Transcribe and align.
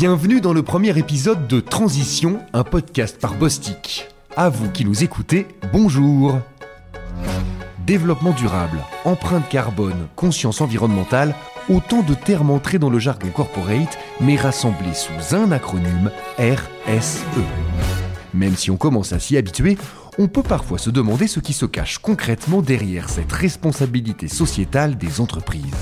Bienvenue 0.00 0.40
dans 0.40 0.54
le 0.54 0.62
premier 0.62 0.98
épisode 0.98 1.46
de 1.46 1.60
Transition, 1.60 2.40
un 2.54 2.64
podcast 2.64 3.20
par 3.20 3.34
Bostik. 3.34 4.08
À 4.34 4.48
vous 4.48 4.70
qui 4.70 4.86
nous 4.86 5.04
écoutez, 5.04 5.46
bonjour. 5.74 6.38
Développement 7.86 8.30
durable, 8.30 8.78
empreinte 9.04 9.46
carbone, 9.50 10.08
conscience 10.16 10.62
environnementale, 10.62 11.34
autant 11.68 12.00
de 12.00 12.14
termes 12.14 12.48
entrés 12.48 12.78
dans 12.78 12.88
le 12.88 12.98
jargon 12.98 13.28
corporate, 13.28 13.98
mais 14.22 14.36
rassemblés 14.36 14.94
sous 14.94 15.36
un 15.36 15.52
acronyme 15.52 16.10
RSE. 16.38 17.20
Même 18.32 18.56
si 18.56 18.70
on 18.70 18.78
commence 18.78 19.12
à 19.12 19.18
s'y 19.18 19.36
habituer, 19.36 19.76
on 20.16 20.28
peut 20.28 20.42
parfois 20.42 20.78
se 20.78 20.88
demander 20.88 21.26
ce 21.26 21.40
qui 21.40 21.52
se 21.52 21.66
cache 21.66 21.98
concrètement 21.98 22.62
derrière 22.62 23.10
cette 23.10 23.32
responsabilité 23.32 24.28
sociétale 24.28 24.96
des 24.96 25.20
entreprises. 25.20 25.76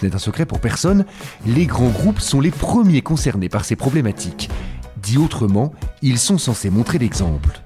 Ce 0.00 0.06
n'est 0.06 0.14
un 0.14 0.18
secret 0.18 0.46
pour 0.46 0.60
personne, 0.60 1.04
les 1.44 1.66
grands 1.66 1.90
groupes 1.90 2.20
sont 2.20 2.40
les 2.40 2.50
premiers 2.50 3.02
concernés 3.02 3.50
par 3.50 3.66
ces 3.66 3.76
problématiques. 3.76 4.48
Dit 5.02 5.18
autrement, 5.18 5.74
ils 6.00 6.18
sont 6.18 6.38
censés 6.38 6.70
montrer 6.70 6.96
l'exemple. 6.96 7.60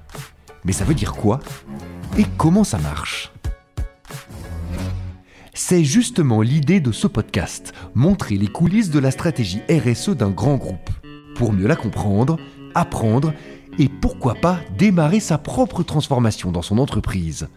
Mais 0.65 0.73
ça 0.73 0.83
veut 0.83 0.95
dire 0.95 1.13
quoi? 1.13 1.39
Et 2.17 2.25
comment 2.37 2.65
ça 2.65 2.77
marche? 2.77 3.31
C'est 5.53 5.85
justement 5.85 6.41
l'idée 6.41 6.81
de 6.81 6.91
ce 6.91 7.07
podcast, 7.07 7.71
montrer 7.93 8.35
les 8.35 8.47
coulisses 8.47 8.89
de 8.89 8.99
la 8.99 9.11
stratégie 9.11 9.61
RSE 9.69 10.09
d'un 10.09 10.31
grand 10.31 10.57
groupe. 10.57 10.89
Pour 11.37 11.53
mieux 11.53 11.67
la 11.67 11.77
comprendre, 11.77 12.35
apprendre 12.73 13.33
et 13.79 13.87
pourquoi 13.87 14.35
pas 14.35 14.59
démarrer 14.77 15.21
sa 15.21 15.37
propre 15.37 15.83
transformation 15.83 16.51
dans 16.51 16.61
son 16.61 16.79
entreprise. 16.79 17.47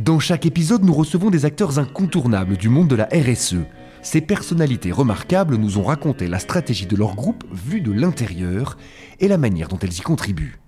Dans 0.00 0.18
chaque 0.18 0.44
épisode, 0.44 0.84
nous 0.84 0.94
recevons 0.94 1.30
des 1.30 1.44
acteurs 1.44 1.78
incontournables 1.78 2.56
du 2.56 2.68
monde 2.68 2.88
de 2.88 2.96
la 2.96 3.08
RSE. 3.12 3.58
Ces 4.02 4.20
personnalités 4.20 4.92
remarquables 4.92 5.56
nous 5.56 5.78
ont 5.78 5.84
raconté 5.84 6.28
la 6.28 6.38
stratégie 6.38 6.86
de 6.86 6.96
leur 6.96 7.14
groupe 7.14 7.44
vue 7.52 7.80
de 7.80 7.92
l'intérieur 7.92 8.76
et 9.20 9.28
la 9.28 9.38
manière 9.38 9.68
dont 9.68 9.78
elles 9.78 9.96
y 9.96 10.00
contribuent. 10.00 10.58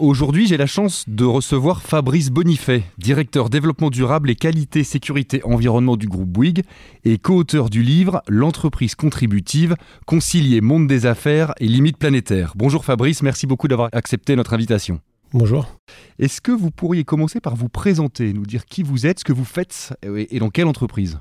Aujourd'hui, 0.00 0.48
j'ai 0.48 0.56
la 0.56 0.66
chance 0.66 1.04
de 1.06 1.24
recevoir 1.24 1.80
Fabrice 1.80 2.30
Bonifay, 2.30 2.82
directeur 2.98 3.48
développement 3.48 3.90
durable 3.90 4.28
et 4.28 4.34
qualité, 4.34 4.82
sécurité, 4.82 5.40
environnement 5.44 5.96
du 5.96 6.08
groupe 6.08 6.28
Bouygues 6.28 6.64
et 7.04 7.16
co-auteur 7.16 7.70
du 7.70 7.84
livre 7.84 8.20
L'entreprise 8.26 8.96
contributive, 8.96 9.76
concilier 10.04 10.60
monde 10.60 10.88
des 10.88 11.06
affaires 11.06 11.54
et 11.60 11.68
limites 11.68 11.96
planétaires. 11.96 12.54
Bonjour 12.56 12.84
Fabrice, 12.84 13.22
merci 13.22 13.46
beaucoup 13.46 13.68
d'avoir 13.68 13.88
accepté 13.92 14.34
notre 14.34 14.52
invitation. 14.52 15.00
Bonjour. 15.32 15.66
Est-ce 16.18 16.40
que 16.40 16.52
vous 16.52 16.70
pourriez 16.70 17.04
commencer 17.04 17.40
par 17.40 17.56
vous 17.56 17.68
présenter, 17.68 18.32
nous 18.32 18.46
dire 18.46 18.66
qui 18.66 18.82
vous 18.82 19.06
êtes, 19.06 19.20
ce 19.20 19.24
que 19.24 19.32
vous 19.32 19.44
faites 19.44 19.92
et 20.02 20.38
dans 20.38 20.50
quelle 20.50 20.66
entreprise? 20.66 21.18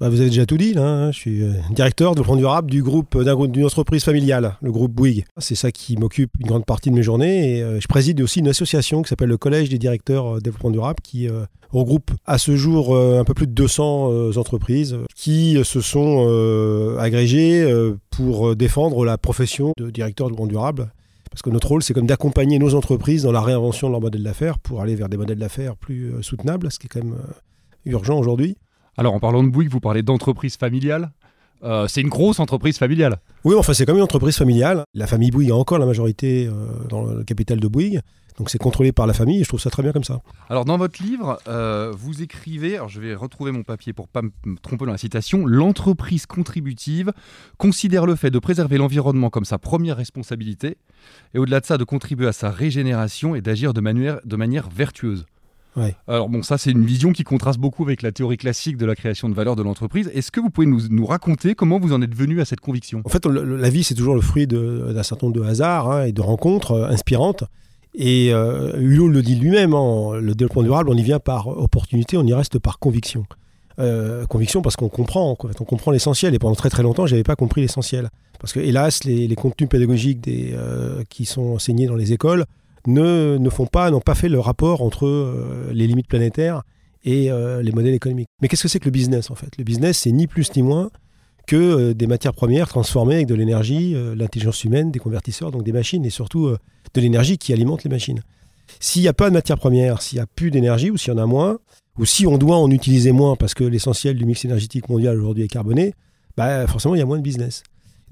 Bah, 0.00 0.08
vous 0.08 0.20
avez 0.20 0.30
déjà 0.30 0.46
tout 0.46 0.56
dit, 0.56 0.74
là. 0.74 0.86
Hein. 0.86 1.10
Je 1.10 1.18
suis 1.18 1.42
euh, 1.42 1.54
directeur 1.72 2.12
de 2.12 2.16
développement 2.16 2.36
durable 2.36 2.70
du 2.70 2.84
groupe 2.84 3.20
d'une 3.20 3.64
entreprise 3.64 4.04
familiale, 4.04 4.56
le 4.62 4.70
groupe 4.70 4.92
Bouygues. 4.92 5.24
C'est 5.38 5.56
ça 5.56 5.72
qui 5.72 5.96
m'occupe 5.96 6.30
une 6.38 6.46
grande 6.46 6.64
partie 6.64 6.90
de 6.90 6.94
mes 6.94 7.02
journées. 7.02 7.56
Et 7.56 7.62
euh, 7.62 7.80
je 7.80 7.88
préside 7.88 8.20
aussi 8.20 8.38
une 8.38 8.46
association 8.46 9.02
qui 9.02 9.08
s'appelle 9.08 9.28
le 9.28 9.38
Collège 9.38 9.70
des 9.70 9.78
directeurs 9.78 10.36
euh, 10.36 10.40
développement 10.40 10.70
durable, 10.70 11.00
qui 11.02 11.28
regroupe 11.70 12.12
à 12.24 12.38
ce 12.38 12.56
jour 12.56 12.96
un 12.96 13.24
peu 13.24 13.34
plus 13.34 13.46
de 13.46 13.52
200 13.52 14.36
entreprises 14.38 14.96
qui 15.14 15.58
se 15.64 15.80
sont 15.80 16.96
agrégées 16.98 17.70
pour 18.10 18.56
défendre 18.56 19.04
la 19.04 19.18
profession 19.18 19.72
de 19.76 19.90
directeur 19.90 20.28
de 20.28 20.32
développement 20.32 20.46
durable. 20.46 20.92
Parce 21.30 21.42
que 21.42 21.50
notre 21.50 21.68
rôle, 21.68 21.82
c'est 21.82 21.94
comme 21.94 22.06
d'accompagner 22.06 22.58
nos 22.58 22.74
entreprises 22.74 23.22
dans 23.22 23.32
la 23.32 23.40
réinvention 23.40 23.88
de 23.88 23.92
leur 23.92 24.00
modèle 24.00 24.22
d'affaires 24.22 24.58
pour 24.58 24.80
aller 24.80 24.94
vers 24.94 25.08
des 25.08 25.16
modèles 25.16 25.38
d'affaires 25.38 25.76
plus 25.76 26.12
soutenables, 26.22 26.70
ce 26.72 26.78
qui 26.78 26.86
est 26.86 26.88
quand 26.88 27.04
même 27.04 27.18
urgent 27.84 28.18
aujourd'hui. 28.18 28.56
Alors, 28.96 29.14
en 29.14 29.20
parlant 29.20 29.44
de 29.44 29.48
Bouygues, 29.48 29.70
vous 29.70 29.80
parlez 29.80 30.02
d'entreprise 30.02 30.56
familiale. 30.56 31.12
Euh, 31.62 31.86
c'est 31.88 32.00
une 32.00 32.08
grosse 32.08 32.40
entreprise 32.40 32.78
familiale. 32.78 33.18
Oui, 33.44 33.54
enfin, 33.56 33.72
c'est 33.74 33.86
comme 33.86 33.96
une 33.96 34.02
entreprise 34.02 34.36
familiale. 34.36 34.84
La 34.94 35.06
famille 35.06 35.30
Bouygues 35.30 35.50
a 35.50 35.56
encore 35.56 35.78
la 35.78 35.86
majorité 35.86 36.46
euh, 36.46 36.66
dans 36.88 37.04
le 37.04 37.24
capital 37.24 37.60
de 37.60 37.68
Bouygues. 37.68 38.00
Donc 38.38 38.50
c'est 38.50 38.58
contrôlé 38.58 38.92
par 38.92 39.08
la 39.08 39.14
famille 39.14 39.40
et 39.40 39.42
je 39.42 39.48
trouve 39.48 39.60
ça 39.60 39.68
très 39.68 39.82
bien 39.82 39.90
comme 39.90 40.04
ça. 40.04 40.20
Alors 40.48 40.64
dans 40.64 40.78
votre 40.78 41.02
livre, 41.02 41.40
euh, 41.48 41.92
vous 41.96 42.22
écrivez, 42.22 42.76
alors 42.76 42.88
je 42.88 43.00
vais 43.00 43.14
retrouver 43.16 43.50
mon 43.50 43.64
papier 43.64 43.92
pour 43.92 44.06
pas 44.06 44.22
me 44.22 44.56
tromper 44.62 44.86
dans 44.86 44.92
la 44.92 44.98
citation, 44.98 45.44
l'entreprise 45.44 46.24
contributive 46.24 47.12
considère 47.56 48.06
le 48.06 48.14
fait 48.14 48.30
de 48.30 48.38
préserver 48.38 48.78
l'environnement 48.78 49.28
comme 49.28 49.44
sa 49.44 49.58
première 49.58 49.96
responsabilité 49.96 50.76
et 51.34 51.40
au-delà 51.40 51.58
de 51.58 51.66
ça 51.66 51.78
de 51.78 51.84
contribuer 51.84 52.28
à 52.28 52.32
sa 52.32 52.52
régénération 52.52 53.34
et 53.34 53.40
d'agir 53.40 53.74
de 53.74 53.80
manière, 53.80 54.20
de 54.24 54.36
manière 54.36 54.68
vertueuse. 54.70 55.26
Alors 56.06 56.28
bon, 56.28 56.42
ça 56.42 56.58
c'est 56.58 56.70
une 56.70 56.84
vision 56.84 57.12
qui 57.12 57.24
contraste 57.24 57.58
beaucoup 57.58 57.84
avec 57.84 58.02
la 58.02 58.12
théorie 58.12 58.36
classique 58.36 58.76
de 58.76 58.86
la 58.86 58.94
création 58.94 59.28
de 59.28 59.34
valeur 59.34 59.56
de 59.56 59.62
l'entreprise. 59.62 60.10
Est-ce 60.14 60.30
que 60.30 60.40
vous 60.40 60.50
pouvez 60.50 60.66
nous, 60.66 61.06
raconter 61.06 61.54
comment 61.54 61.78
vous 61.78 61.92
en 61.92 62.02
êtes 62.02 62.14
venu 62.14 62.40
à 62.40 62.44
cette 62.44 62.60
conviction? 62.60 63.02
En 63.04 63.08
fait, 63.08 63.24
la 63.26 63.70
vie 63.70 63.84
c'est 63.84 63.94
toujours 63.94 64.14
le 64.14 64.20
fruit 64.20 64.46
d'un 64.46 65.02
certain 65.02 65.26
nombre 65.26 65.40
de 65.40 65.44
hasards 65.44 65.90
hein, 65.90 66.04
et 66.04 66.12
de 66.12 66.20
rencontres 66.20 66.72
euh, 66.72 66.88
inspirantes. 66.88 67.44
Et 67.94 68.32
euh, 68.32 68.78
Hulot 68.78 69.08
le 69.08 69.22
dit 69.22 69.34
lui-même, 69.34 69.74
hein, 69.74 70.18
le 70.20 70.34
développement 70.34 70.62
durable, 70.62 70.90
on 70.90 70.94
y 70.94 71.02
vient 71.02 71.18
par 71.18 71.48
opportunité, 71.48 72.16
on 72.16 72.24
y 72.24 72.32
reste 72.32 72.58
par 72.58 72.78
conviction. 72.78 73.24
Euh, 73.78 74.26
conviction 74.26 74.60
parce 74.60 74.76
qu'on 74.76 74.88
comprend, 74.88 75.36
on 75.40 75.64
comprend 75.64 75.90
l'essentiel. 75.90 76.34
Et 76.34 76.38
pendant 76.38 76.54
très 76.54 76.70
très 76.70 76.82
longtemps, 76.82 77.06
je 77.06 77.14
n'avais 77.14 77.24
pas 77.24 77.36
compris 77.36 77.60
l'essentiel. 77.60 78.10
Parce 78.38 78.52
que 78.52 78.60
hélas, 78.60 79.04
les, 79.04 79.34
contenus 79.34 79.68
pédagogiques 79.68 80.20
des, 80.20 80.54
qui 81.08 81.24
sont 81.24 81.54
enseignés 81.54 81.86
dans 81.86 81.96
les 81.96 82.12
écoles 82.12 82.44
ne, 82.88 83.50
font 83.50 83.66
pas, 83.66 83.90
n'ont 83.90 84.00
pas 84.00 84.14
fait 84.14 84.28
le 84.28 84.40
rapport 84.40 84.82
entre 84.82 85.06
euh, 85.06 85.70
les 85.72 85.86
limites 85.86 86.08
planétaires 86.08 86.62
et 87.04 87.30
euh, 87.30 87.62
les 87.62 87.72
modèles 87.72 87.94
économiques. 87.94 88.28
Mais 88.40 88.48
qu'est-ce 88.48 88.62
que 88.62 88.68
c'est 88.68 88.80
que 88.80 88.86
le 88.86 88.90
business 88.90 89.30
en 89.30 89.34
fait? 89.34 89.56
Le 89.58 89.64
business, 89.64 89.98
c'est 89.98 90.12
ni 90.12 90.26
plus 90.26 90.54
ni 90.56 90.62
moins 90.62 90.90
que 91.46 91.56
euh, 91.56 91.94
des 91.94 92.06
matières 92.06 92.34
premières 92.34 92.68
transformées 92.68 93.16
avec 93.16 93.26
de 93.26 93.34
l'énergie, 93.34 93.94
l'intelligence 94.16 94.64
humaine, 94.64 94.90
des 94.90 94.98
convertisseurs, 94.98 95.50
donc 95.50 95.62
des 95.62 95.72
machines 95.72 96.04
et 96.04 96.10
surtout 96.10 96.50
de 96.94 97.00
l'énergie 97.00 97.38
qui 97.38 97.52
alimente 97.52 97.84
les 97.84 97.90
machines. 97.90 98.22
S'il 98.80 99.02
n'y 99.02 99.08
a 99.08 99.14
pas 99.14 99.28
de 99.28 99.34
matières 99.34 99.58
premières, 99.58 100.02
s'il 100.02 100.18
n'y 100.18 100.22
a 100.22 100.26
plus 100.26 100.50
d'énergie 100.50 100.90
ou 100.90 100.96
s'il 100.96 101.12
y 101.12 101.16
en 101.16 101.18
a 101.18 101.26
moins, 101.26 101.58
ou 101.98 102.04
si 102.04 102.26
on 102.26 102.38
doit 102.38 102.56
en 102.56 102.70
utiliser 102.70 103.12
moins 103.12 103.36
parce 103.36 103.54
que 103.54 103.64
l'essentiel 103.64 104.16
du 104.16 104.24
mix 104.24 104.44
énergétique 104.44 104.88
mondial 104.88 105.16
aujourd'hui 105.16 105.44
est 105.44 105.48
carboné, 105.48 105.94
bah 106.36 106.66
forcément 106.66 106.94
il 106.94 106.98
y 106.98 107.02
a 107.02 107.06
moins 107.06 107.16
de 107.16 107.22
business. 107.22 107.62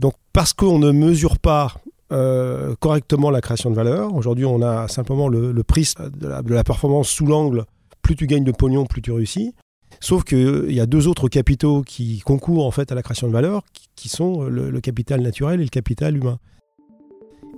Donc 0.00 0.14
parce 0.32 0.52
qu'on 0.52 0.78
ne 0.78 0.90
mesure 0.90 1.38
pas 1.38 1.74
euh, 2.12 2.74
correctement 2.78 3.30
la 3.30 3.40
création 3.40 3.70
de 3.70 3.74
valeur. 3.74 4.14
Aujourd'hui, 4.14 4.44
on 4.44 4.62
a 4.62 4.88
simplement 4.88 5.28
le, 5.28 5.52
prix 5.64 5.92
de 5.98 6.54
la, 6.54 6.64
performance 6.64 7.08
sous 7.08 7.26
l'angle 7.26 7.64
plus 8.02 8.14
tu 8.14 8.28
gagnes 8.28 8.44
de 8.44 8.52
pognon, 8.52 8.86
plus 8.86 9.02
tu 9.02 9.10
réussis. 9.10 9.52
Sauf 9.98 10.22
qu'il 10.22 10.72
y 10.72 10.80
a 10.80 10.86
deux 10.86 11.08
autres 11.08 11.28
capitaux 11.28 11.82
qui 11.82 12.20
concourent 12.20 12.66
en 12.66 12.70
fait 12.70 12.92
à 12.92 12.94
la 12.94 13.02
création 13.02 13.26
de 13.26 13.32
valeur, 13.32 13.62
qui, 13.96 14.08
sont 14.08 14.44
le, 14.44 14.80
capital 14.80 15.20
naturel 15.20 15.60
et 15.60 15.64
le 15.64 15.70
capital 15.70 16.16
humain. 16.16 16.38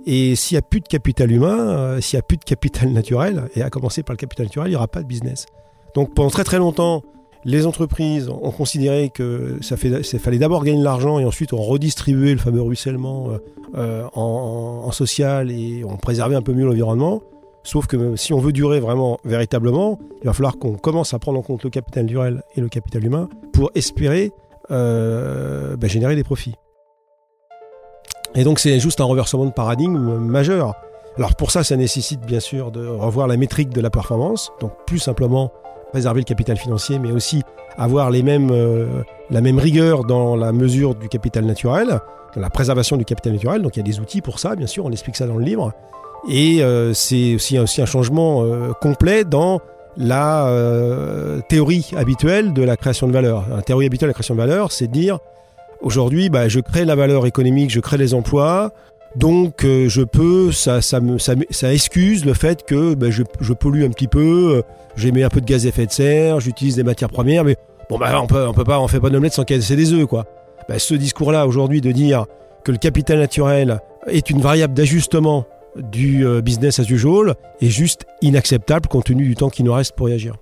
Et 0.07 0.35
s'il 0.35 0.55
n'y 0.55 0.59
a 0.59 0.63
plus 0.63 0.79
de 0.79 0.87
capital 0.87 1.31
humain, 1.31 1.59
euh, 1.59 2.01
s'il 2.01 2.17
n'y 2.17 2.21
a 2.21 2.23
plus 2.23 2.37
de 2.37 2.43
capital 2.43 2.89
naturel, 2.93 3.49
et 3.55 3.61
à 3.61 3.69
commencer 3.69 4.01
par 4.01 4.13
le 4.13 4.17
capital 4.17 4.47
naturel, 4.47 4.69
il 4.69 4.71
n'y 4.71 4.77
aura 4.77 4.87
pas 4.87 5.03
de 5.03 5.07
business. 5.07 5.45
Donc 5.93 6.15
pendant 6.15 6.29
très 6.29 6.43
très 6.43 6.57
longtemps, 6.57 7.03
les 7.45 7.65
entreprises 7.65 8.29
ont 8.29 8.51
considéré 8.51 9.09
que 9.09 9.57
ça, 9.61 9.77
fallait 9.77 10.37
d'abord 10.37 10.63
gagner 10.63 10.79
de 10.79 10.83
l'argent 10.83 11.19
et 11.19 11.25
ensuite 11.25 11.53
on 11.53 11.61
redistribuait 11.61 12.33
le 12.33 12.37
fameux 12.37 12.61
ruissellement 12.61 13.29
euh, 13.29 13.37
euh, 13.77 14.03
en, 14.13 14.91
social 14.91 15.51
et 15.51 15.83
on 15.85 15.95
préservait 15.95 16.35
un 16.35 16.41
peu 16.41 16.53
mieux 16.53 16.65
l'environnement. 16.65 17.21
Sauf 17.63 17.87
que 17.87 18.15
si 18.15 18.33
on 18.33 18.39
veut 18.39 18.51
durer 18.51 18.79
vraiment, 18.79 19.19
véritablement, 19.23 19.99
il 20.21 20.25
va 20.25 20.33
falloir 20.33 20.57
qu'on 20.57 20.73
commence 20.73 21.13
à 21.13 21.19
prendre 21.19 21.39
en 21.39 21.41
compte 21.41 21.63
le 21.63 21.69
capital 21.69 22.05
naturel 22.05 22.43
et 22.55 22.61
le 22.61 22.67
capital 22.67 23.05
humain 23.05 23.29
pour 23.53 23.71
espérer 23.75 24.31
euh, 24.71 25.77
bah, 25.77 25.87
générer 25.87 26.15
des 26.15 26.23
profits. 26.23 26.55
Et 28.35 28.43
donc 28.43 28.59
c'est 28.59 28.79
juste 28.79 28.99
un 29.01 29.05
renversement 29.05 29.45
de 29.45 29.51
paradigme 29.51 30.17
majeur. 30.17 30.73
Alors 31.17 31.35
pour 31.35 31.51
ça, 31.51 31.63
ça 31.63 31.75
nécessite 31.75 32.21
bien 32.21 32.39
sûr 32.39 32.71
de 32.71 32.85
revoir 32.85 33.27
la 33.27 33.37
métrique 33.37 33.69
de 33.69 33.81
la 33.81 33.89
performance, 33.89 34.51
donc 34.59 34.71
plus 34.85 34.99
simplement 34.99 35.51
préserver 35.91 36.21
le 36.21 36.25
capital 36.25 36.57
financier, 36.57 36.99
mais 36.99 37.11
aussi 37.11 37.43
avoir 37.77 38.09
les 38.11 38.23
mêmes, 38.23 38.49
euh, 38.51 39.03
la 39.29 39.41
même 39.41 39.59
rigueur 39.59 40.03
dans 40.03 40.35
la 40.35 40.51
mesure 40.51 40.95
du 40.95 41.09
capital 41.09 41.45
naturel, 41.45 41.99
dans 42.35 42.41
la 42.41 42.49
préservation 42.49 42.97
du 42.97 43.05
capital 43.05 43.33
naturel. 43.33 43.61
Donc 43.61 43.75
il 43.75 43.79
y 43.79 43.81
a 43.81 43.83
des 43.83 43.99
outils 43.99 44.21
pour 44.21 44.39
ça, 44.39 44.55
bien 44.55 44.67
sûr, 44.67 44.85
on 44.85 44.91
explique 44.91 45.15
ça 45.15 45.27
dans 45.27 45.37
le 45.37 45.43
livre. 45.43 45.73
Et 46.29 46.61
euh, 46.61 46.93
c'est 46.93 47.35
aussi, 47.35 47.57
aussi, 47.57 47.81
un 47.81 47.85
changement 47.85 48.43
euh, 48.43 48.73
complet 48.81 49.23
dans 49.23 49.59
la 49.97 50.49
théorie 51.49 51.91
habituelle 51.97 52.53
de 52.53 52.61
la 52.61 52.77
création 52.77 53.07
de 53.07 53.11
valeur. 53.11 53.45
La 53.53 53.61
théorie 53.61 53.85
habituelle 53.85 54.07
de 54.07 54.11
la 54.11 54.13
création 54.13 54.35
de 54.35 54.39
valeur, 54.39 54.71
c'est 54.71 54.87
de 54.87 54.93
dire 54.93 55.19
aujourd'hui, 55.81 56.29
bah, 56.29 56.47
je 56.47 56.61
crée 56.61 56.85
la 56.85 56.95
valeur 56.95 57.25
économique, 57.25 57.69
je 57.69 57.81
crée 57.81 57.97
les 57.97 58.13
emplois, 58.13 58.71
donc 59.15 59.65
euh, 59.65 59.89
je 59.89 60.01
peux, 60.01 60.51
ça, 60.51 60.81
ça, 60.81 60.99
me, 60.99 61.17
ça, 61.17 61.33
ça, 61.49 61.73
excuse 61.73 62.25
le 62.25 62.33
fait 62.33 62.63
que 62.65 62.93
ben, 62.93 63.11
je, 63.11 63.23
je, 63.41 63.53
pollue 63.53 63.83
un 63.83 63.89
petit 63.89 64.07
peu, 64.07 64.57
euh, 64.57 64.61
j'émets 64.95 65.23
un 65.23 65.29
peu 65.29 65.41
de 65.41 65.45
gaz 65.45 65.65
à 65.65 65.69
effet 65.69 65.85
de 65.87 65.91
serre, 65.91 66.39
j'utilise 66.39 66.75
des 66.75 66.83
matières 66.83 67.09
premières, 67.09 67.43
mais 67.43 67.55
bon 67.89 67.97
bah 67.97 68.19
on 68.21 68.27
peut, 68.27 68.45
on 68.47 68.53
peut 68.53 68.63
pas, 68.63 68.79
on 68.79 68.87
fait 68.87 68.99
pas 68.99 69.09
d'omelette 69.09 69.33
sans 69.33 69.45
casser 69.45 69.75
des 69.75 69.93
œufs 69.93 70.05
quoi. 70.05 70.25
Ben, 70.67 70.77
ce 70.77 70.93
discours-là 70.93 71.47
aujourd'hui 71.47 71.81
de 71.81 71.91
dire 71.91 72.25
que 72.63 72.71
le 72.71 72.77
capital 72.77 73.17
naturel 73.17 73.79
est 74.07 74.29
une 74.29 74.41
variable 74.41 74.75
d'ajustement 74.75 75.45
du 75.75 76.25
euh, 76.25 76.41
business 76.41 76.79
as 76.79 76.89
usual 76.89 77.35
est 77.61 77.69
juste 77.69 78.05
inacceptable 78.21 78.87
compte 78.87 79.05
tenu 79.05 79.25
du 79.25 79.35
temps 79.35 79.49
qui 79.49 79.63
nous 79.63 79.73
reste 79.73 79.95
pour 79.95 80.09
y 80.09 80.13
agir. 80.13 80.35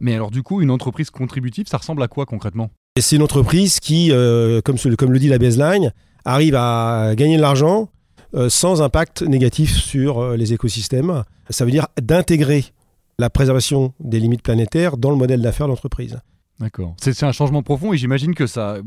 Mais 0.00 0.14
alors 0.14 0.30
du 0.30 0.42
coup, 0.42 0.62
une 0.62 0.70
entreprise 0.70 1.10
contributive, 1.10 1.66
ça 1.68 1.76
ressemble 1.76 2.02
à 2.02 2.08
quoi 2.08 2.26
concrètement? 2.26 2.70
C'est 2.98 3.16
une 3.16 3.22
entreprise 3.22 3.78
qui, 3.78 4.10
euh, 4.10 4.60
comme, 4.62 4.76
comme, 4.98 5.12
le 5.12 5.18
dit 5.18 5.28
la 5.28 5.38
baseline, 5.38 5.92
arrive 6.24 6.56
à 6.56 7.12
gagner 7.14 7.36
de 7.36 7.42
l'argent 7.42 7.88
sans 8.48 8.82
impact 8.82 9.22
négatif 9.22 9.74
sur 9.76 10.18
euh, 10.18 10.36
les 10.36 10.52
écosystèmes. 10.52 11.24
Ça 11.48 11.64
veut 11.64 11.70
dire 11.70 11.88
d'intégrer 12.00 12.64
la 13.18 13.30
préservation 13.30 13.92
des 14.00 14.20
limites 14.20 14.42
planétaires 14.42 14.96
dans 14.96 15.10
le 15.10 15.16
modèle 15.16 15.42
d'affaires 15.42 15.66
de 15.66 15.72
l'entreprise. 15.72 16.18
D'accord. 16.58 16.94
C'est 17.00 17.22
un 17.22 17.32
changement 17.32 17.62
profond 17.62 17.92
et 17.92 17.96
j'imagine 17.96 18.34
que 18.34 18.46
ça, 18.46 18.78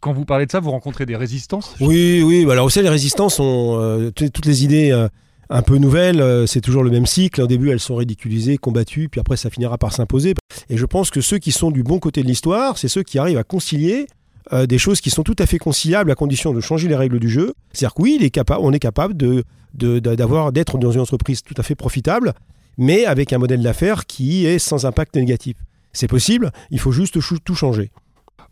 quand 0.00 0.12
vous 0.12 0.24
parlez 0.24 0.46
de 0.46 0.50
ça, 0.50 0.60
vous 0.60 0.70
rencontrez 0.70 1.04
des 1.04 1.16
résistances? 1.16 1.74
Oui, 1.80 2.22
oui. 2.24 2.46
Bah 2.46 2.52
alors 2.52 2.66
aussi, 2.66 2.80
les 2.80 2.88
résistances 2.88 3.34
sont 3.34 4.10
toutes 4.14 4.46
les 4.46 4.64
idées 4.64 5.08
un 5.50 5.62
peu 5.62 5.78
nouvelles, 5.78 6.20
euh, 6.20 6.46
c'est 6.46 6.60
toujours 6.60 6.82
le 6.82 6.90
même 6.90 7.06
cycle. 7.06 7.40
Au 7.42 7.46
début, 7.46 7.70
elles 7.70 7.80
sont 7.80 7.96
ridiculisées, 7.96 8.58
combattues, 8.58 9.08
puis 9.08 9.20
après, 9.20 9.36
ça 9.36 9.50
finira 9.50 9.78
par 9.78 9.92
s'imposer. 9.92 10.34
Et 10.68 10.76
je 10.76 10.84
pense 10.84 11.10
que 11.10 11.20
ceux 11.20 11.38
qui 11.38 11.52
sont 11.52 11.70
du 11.70 11.82
bon 11.82 11.98
côté 11.98 12.22
de 12.22 12.26
l'histoire, 12.26 12.78
c'est 12.78 12.88
ceux 12.88 13.02
qui 13.02 13.18
arrivent 13.18 13.38
à 13.38 13.44
concilier 13.44 14.06
euh, 14.52 14.66
des 14.66 14.78
choses 14.78 15.00
qui 15.00 15.10
sont 15.10 15.22
tout 15.22 15.36
à 15.38 15.46
fait 15.46 15.58
conciliables 15.58 16.10
à 16.10 16.14
condition 16.14 16.52
de 16.52 16.60
changer 16.60 16.88
les 16.88 16.96
règles 16.96 17.18
du 17.18 17.28
jeu. 17.28 17.54
C'est-à-dire 17.72 17.94
que 17.94 18.02
oui, 18.02 18.30
on 18.60 18.72
est 18.72 18.78
capable 18.78 19.16
de, 19.16 19.44
d'avoir, 19.74 20.52
d'être 20.52 20.78
dans 20.78 20.90
une 20.90 21.00
entreprise 21.00 21.42
tout 21.42 21.54
à 21.56 21.62
fait 21.62 21.74
profitable, 21.74 22.34
mais 22.76 23.04
avec 23.04 23.32
un 23.32 23.38
modèle 23.38 23.62
d'affaires 23.62 24.06
qui 24.06 24.46
est 24.46 24.58
sans 24.58 24.86
impact 24.86 25.16
négatif. 25.16 25.56
C'est 25.92 26.08
possible, 26.08 26.52
il 26.70 26.78
faut 26.78 26.92
juste 26.92 27.18
tout 27.44 27.54
changer 27.54 27.90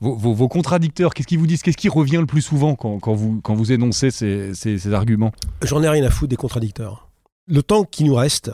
vos, 0.00 0.48
contradicteurs, 0.48 1.14
qu'est-ce 1.14 1.26
qu'ils 1.26 1.38
vous 1.38 1.46
disent 1.46 1.62
Qu'est-ce 1.62 1.76
qui 1.76 1.88
revient 1.88 2.18
le 2.18 2.26
plus 2.26 2.42
souvent 2.42 2.74
quand, 2.74 3.14
vous, 3.14 3.40
quand 3.42 3.54
vous 3.54 3.72
énoncez 3.72 4.10
ces, 4.10 4.92
arguments? 4.94 5.32
J'en 5.62 5.82
ai 5.82 5.88
rien 5.88 6.04
à 6.04 6.10
foutre 6.10 6.30
des 6.30 6.36
contradicteurs. 6.36 7.08
Le 7.48 7.62
temps 7.62 7.84
qui 7.84 8.04
nous 8.04 8.14
reste, 8.14 8.50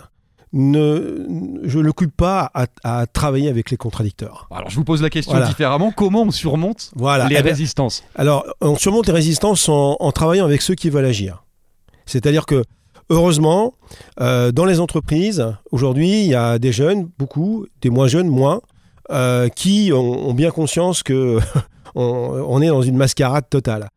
ne, 0.52 1.60
je 1.62 1.78
ne 1.78 1.82
l'occupe 1.82 2.14
pas 2.16 2.50
à, 2.84 3.06
travailler 3.06 3.48
avec 3.48 3.70
les 3.70 3.76
contradicteurs. 3.76 4.48
Alors 4.50 4.70
je 4.70 4.76
vous 4.76 4.84
pose 4.84 5.02
la 5.02 5.10
question 5.10 5.38
différemment. 5.46 5.92
Comment 5.92 6.22
on 6.22 6.30
surmonte 6.30 6.90
voilà. 6.94 7.26
les 7.28 7.36
eh 7.36 7.42
ben, 7.42 7.48
résistances 7.50 8.04
Alors 8.14 8.44
on 8.60 8.76
surmonte 8.76 9.06
les 9.06 9.12
résistances 9.12 9.68
en, 9.68 10.12
travaillant 10.12 10.44
avec 10.44 10.62
ceux 10.62 10.74
qui 10.74 10.90
veulent 10.90 11.06
agir. 11.06 11.44
C'est-à-dire 12.06 12.46
que 12.46 12.64
heureusement, 13.08 13.74
euh, 14.20 14.52
dans 14.52 14.64
les 14.64 14.80
entreprises, 14.80 15.46
aujourd'hui, 15.70 16.22
il 16.22 16.28
y 16.28 16.34
a 16.34 16.58
des 16.58 16.72
jeunes, 16.72 17.08
beaucoup, 17.18 17.66
des 17.80 17.90
moins 17.90 18.08
jeunes, 18.08 18.28
moins, 18.28 18.60
euh, 19.10 19.48
qui 19.48 19.92
ont, 19.92 20.32
bien 20.32 20.50
conscience 20.50 21.02
que 21.02 21.38
on, 21.94 22.62
est 22.62 22.68
dans 22.68 22.82
une 22.82 22.96
mascarade 22.96 23.44
totale, 23.50 23.88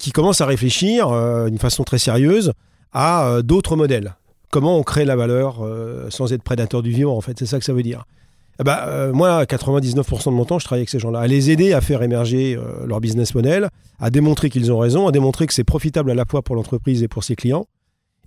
qui 0.00 0.12
commencent 0.12 0.40
à 0.40 0.46
réfléchir 0.46 1.08
euh, 1.08 1.48
d'une 1.48 1.58
façon 1.58 1.84
très 1.84 1.98
sérieuse 1.98 2.52
à 2.92 3.28
euh, 3.28 3.42
d'autres 3.42 3.76
modèles. 3.76 4.16
Comment 4.50 4.78
on 4.78 4.82
crée 4.82 5.04
la 5.04 5.16
valeur 5.16 5.66
sans 6.08 6.32
être 6.32 6.42
prédateur 6.42 6.82
du 6.82 6.90
vivant, 6.90 7.16
en 7.16 7.20
fait, 7.20 7.38
c'est 7.38 7.46
ça 7.46 7.58
que 7.58 7.64
ça 7.64 7.72
veut 7.72 7.82
dire. 7.82 8.04
Eh 8.58 8.64
ben, 8.64 9.12
moi, 9.12 9.44
99% 9.44 10.24
de 10.26 10.30
mon 10.30 10.44
temps, 10.46 10.58
je 10.58 10.64
travaille 10.64 10.80
avec 10.80 10.88
ces 10.88 10.98
gens-là, 10.98 11.20
à 11.20 11.26
les 11.26 11.50
aider 11.50 11.74
à 11.74 11.80
faire 11.80 12.02
émerger 12.02 12.58
leur 12.86 13.00
business 13.00 13.34
model, 13.34 13.68
à 14.00 14.10
démontrer 14.10 14.48
qu'ils 14.48 14.72
ont 14.72 14.78
raison, 14.78 15.06
à 15.08 15.12
démontrer 15.12 15.46
que 15.46 15.52
c'est 15.52 15.64
profitable 15.64 16.10
à 16.10 16.14
la 16.14 16.24
fois 16.24 16.40
pour 16.42 16.56
l'entreprise 16.56 17.02
et 17.02 17.08
pour 17.08 17.22
ses 17.22 17.36
clients. 17.36 17.66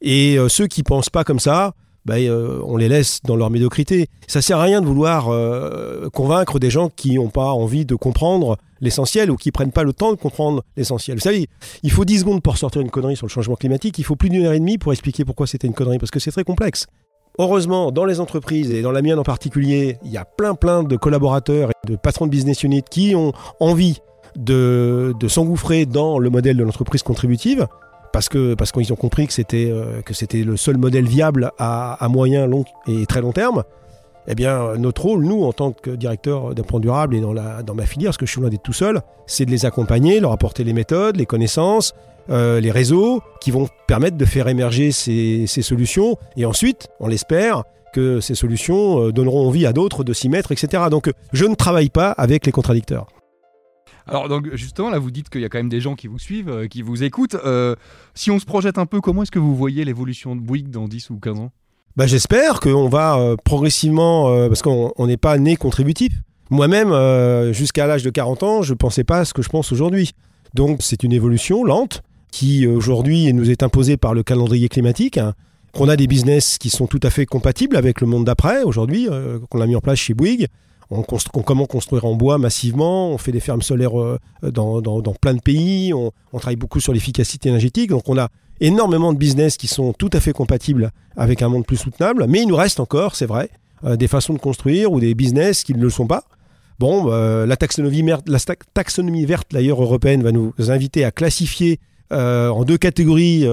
Et 0.02 0.38
ceux 0.48 0.68
qui 0.68 0.84
pensent 0.84 1.10
pas 1.10 1.24
comme 1.24 1.40
ça, 1.40 1.74
bah, 2.10 2.16
euh, 2.18 2.60
on 2.66 2.76
les 2.76 2.90
laisse 2.90 3.20
dans 3.24 3.36
leur 3.36 3.52
médiocrité. 3.52 4.08
Ça 4.26 4.42
sert 4.42 4.58
à 4.58 4.64
rien 4.64 4.82
de 4.82 4.88
vouloir 4.88 5.30
euh, 5.30 6.10
convaincre 6.10 6.58
des 6.58 6.72
gens 6.72 6.90
qui 6.90 7.14
n'ont 7.14 7.30
pas 7.30 7.52
envie 7.52 7.86
de 7.86 7.94
comprendre 7.94 8.58
l'essentiel 8.82 9.30
ou 9.30 9.36
qui 9.36 9.52
prennent 9.52 9.72
pas 9.72 9.84
le 9.84 9.94
temps 9.94 10.12
de 10.12 10.18
comprendre 10.18 10.64
l'essentiel. 10.76 11.18
Vous 11.18 11.22
savez, 11.22 11.48
il 11.84 11.92
faut 11.92 12.06
10 12.06 12.22
secondes 12.22 12.42
pour 12.42 12.58
sortir 12.58 12.82
une 12.82 12.90
connerie 12.90 13.16
sur 13.16 13.28
le 13.28 13.32
changement 13.32 13.56
climatique, 13.56 14.00
il 14.00 14.04
faut 14.04 14.16
plus 14.16 14.30
d'une 14.30 14.44
heure 14.46 14.54
et 14.54 14.60
demie 14.60 14.80
pour 14.80 14.92
expliquer 14.92 15.24
pourquoi 15.24 15.46
c'était 15.46 15.68
une 15.68 15.76
connerie, 15.76 16.00
parce 16.00 16.10
que 16.10 16.20
c'est 16.20 16.32
très 16.32 16.44
complexe. 16.44 16.88
Heureusement, 17.38 17.92
dans 17.92 18.06
les 18.06 18.20
entreprises 18.20 18.72
et 18.72 18.82
dans 18.82 18.92
la 18.92 19.04
mienne 19.04 19.20
en 19.20 19.24
particulier, 19.24 19.98
il 20.04 20.12
y 20.12 20.18
a 20.18 20.26
plein 20.26 20.56
plein 20.56 20.82
de 20.82 20.98
collaborateurs 20.98 21.70
et 21.70 21.92
de 21.92 21.96
patrons 21.96 22.26
de 22.26 22.32
business 22.32 22.64
unit 22.64 22.82
qui 22.90 23.14
ont 23.14 23.34
envie 23.60 24.00
de 24.36 25.14
s'engouffrer 25.28 25.86
dans 25.86 26.18
le 26.18 26.32
modèle 26.32 26.58
de 26.58 26.64
l'entreprise 26.64 27.04
contributive 27.04 27.68
parce 28.12 28.30
que 28.30 28.54
parce 28.54 28.72
qu'ils 28.72 28.92
ont 28.94 28.98
compris 28.98 29.28
que 29.28 29.34
c'était 29.34 29.70
euh, 29.72 30.02
que 30.02 30.14
c'était 30.14 30.44
le 30.44 30.58
seul 30.58 30.78
modèle 30.78 31.06
viable 31.06 31.52
à, 31.58 32.08
moyen, 32.10 32.48
long 32.48 32.66
et 32.88 33.06
très 33.06 33.22
long 33.22 33.32
terme. 33.32 33.64
Eh 34.28 34.36
bien, 34.36 34.76
notre 34.78 35.04
rôle, 35.04 35.24
nous, 35.24 35.44
en 35.44 35.54
tant 35.54 35.72
que 35.72 35.90
directeur 35.90 36.54
d'un 36.54 36.62
point 36.62 36.80
durable 36.80 37.16
et 37.16 37.22
dans, 37.22 37.34
la, 37.34 37.64
dans 37.64 37.74
ma 37.74 37.88
filière, 37.88 38.10
parce 38.10 38.18
que 38.18 38.28
je 38.28 38.32
suis 38.32 38.42
loin 38.42 38.52
d'être 38.52 38.62
tout 38.62 38.74
seul, 38.74 39.02
c'est 39.26 39.46
de 39.46 39.50
les 39.50 39.66
accompagner, 39.66 40.20
leur 40.20 40.34
apporter 40.34 40.64
les 40.64 40.74
méthodes, 40.74 41.16
les 41.16 41.26
connaissances, 41.26 41.96
euh, 42.30 42.60
les 42.60 42.70
réseaux 42.70 43.22
qui 43.42 43.50
vont 43.50 43.68
permettre 43.88 44.18
de 44.18 44.26
faire 44.26 44.48
émerger 44.48 44.92
ces, 44.92 45.46
ces 45.48 45.64
solutions. 45.64 46.16
Et 46.38 46.46
ensuite, 46.46 46.90
on 47.00 47.08
l'espère, 47.08 47.64
que 47.92 48.20
ces 48.20 48.36
solutions 48.36 49.06
euh, 49.06 49.12
donneront 49.12 49.48
envie 49.48 49.66
à 49.66 49.74
d'autres 49.74 50.04
de 50.04 50.14
s'y 50.14 50.30
mettre, 50.30 50.52
etc. 50.52 50.84
Donc, 50.90 51.12
je 51.34 51.46
ne 51.46 51.56
travaille 51.56 51.90
pas 51.90 52.12
avec 52.12 52.46
les 52.46 52.52
contradicteurs. 52.52 53.08
Alors 54.10 54.28
donc 54.28 54.50
justement 54.56 54.90
là 54.90 54.98
vous 54.98 55.12
dites 55.12 55.30
qu'il 55.30 55.42
y 55.42 55.46
a 55.46 55.50
quand 55.50 55.60
même 55.60 55.70
des 55.70 55.82
gens 55.82 55.96
qui 55.96 56.08
vous 56.08 56.18
suivent, 56.18 56.50
euh, 56.50 56.68
qui 56.68 56.82
vous 56.82 57.04
écoutent. 57.04 57.36
Euh, 57.46 57.76
si 58.16 58.32
on 58.32 58.40
se 58.40 58.46
projette 58.46 58.80
un 58.80 58.88
peu, 58.88 59.02
comment 59.02 59.22
est-ce 59.22 59.32
que 59.32 59.40
vous 59.40 59.56
voyez 59.56 59.86
l'évolution 59.86 60.36
de 60.36 60.42
Bouygues 60.42 60.72
dans 60.72 60.88
10 60.88 61.12
ou 61.12 61.20
15 61.20 61.40
ans? 61.40 61.52
Bah, 61.96 62.08
J'espère 62.08 62.60
qu'on 62.60 62.90
va 62.90 63.20
euh, 63.20 63.36
progressivement, 63.44 64.48
parce 64.48 64.64
qu'on 64.64 64.94
n'est 65.06 65.18
pas 65.18 65.38
né 65.38 65.56
contributif. 65.56 66.12
Moi-même, 66.50 66.92
jusqu'à 67.54 67.86
l'âge 67.86 68.02
de 68.02 68.10
40 68.10 68.42
ans, 68.42 68.62
je 68.64 68.74
ne 68.74 68.78
pensais 68.78 69.04
pas 69.04 69.20
à 69.20 69.26
ce 69.26 69.36
que 69.36 69.44
je 69.44 69.50
pense 69.50 69.72
aujourd'hui. 69.72 70.14
Donc 70.56 70.80
c'est 70.82 71.04
une 71.04 71.14
évolution 71.14 71.64
lente 71.64 72.02
qui 72.32 72.66
aujourd'hui 72.66 73.32
nous 73.34 73.52
est 73.52 73.62
imposée 73.62 73.98
par 73.98 74.16
le 74.16 74.24
calendrier 74.24 74.68
climatique. 74.68 75.20
Hein. 75.20 75.34
qu'on 75.74 75.88
a 75.88 75.96
des 75.96 76.08
business 76.08 76.58
qui 76.58 76.72
sont 76.72 76.88
tout 76.88 77.00
à 77.04 77.12
fait 77.12 77.28
compatibles 77.28 77.76
avec 77.76 78.02
le 78.02 78.08
monde 78.08 78.26
d'après 78.26 78.64
aujourd'hui, 78.64 79.08
qu'on 79.50 79.62
a 79.62 79.68
mis 79.68 79.76
en 79.76 79.82
place 79.82 80.00
chez 80.00 80.16
Bouygues 80.16 80.48
on, 80.92 81.04
comment 81.42 81.66
construire 81.66 82.06
en 82.06 82.16
bois 82.16 82.38
massivement, 82.38 83.10
on 83.12 83.18
fait 83.18 83.32
des 83.32 83.40
fermes 83.40 83.62
solaires 83.62 84.00
euh, 84.00 84.20
dans, 84.42 85.14
plein 85.22 85.34
de 85.34 85.42
pays, 85.42 85.94
on, 85.94 86.12
travaille 86.34 86.56
beaucoup 86.56 86.80
sur 86.80 86.94
l'efficacité 86.94 87.50
énergétique, 87.50 87.92
donc 87.92 88.08
on 88.08 88.18
a 88.18 88.30
énormément 88.60 89.14
de 89.14 89.18
business 89.18 89.58
qui 89.58 89.68
sont 89.68 89.94
tout 89.94 90.10
à 90.14 90.20
fait 90.20 90.34
compatibles 90.34 90.92
avec 91.16 91.42
un 91.42 91.50
monde 91.50 91.66
plus 91.66 91.78
soutenable, 91.78 92.26
mais 92.28 92.42
il 92.42 92.48
nous 92.48 92.56
reste 92.56 92.80
encore, 92.80 93.16
c'est 93.16 93.28
vrai, 93.28 93.50
euh, 93.86 93.96
des 93.96 94.08
façons 94.08 94.34
de 94.34 94.40
construire 94.40 94.92
ou 94.92 95.00
des 95.00 95.14
business 95.14 95.64
qui 95.64 95.74
ne 95.74 95.82
le 95.82 95.90
sont 95.90 96.08
pas. 96.08 96.24
Bon, 96.80 97.12
euh, 97.12 97.46
la 97.46 97.58
taxonomie 97.58 99.26
verte 99.26 99.48
d'ailleurs 99.52 99.82
européenne 99.82 100.24
va 100.24 100.32
nous 100.32 100.54
inviter 100.70 101.04
à 101.04 101.12
classifier 101.12 101.80
en 102.12 102.64
deux 102.64 102.80
catégories 102.80 103.46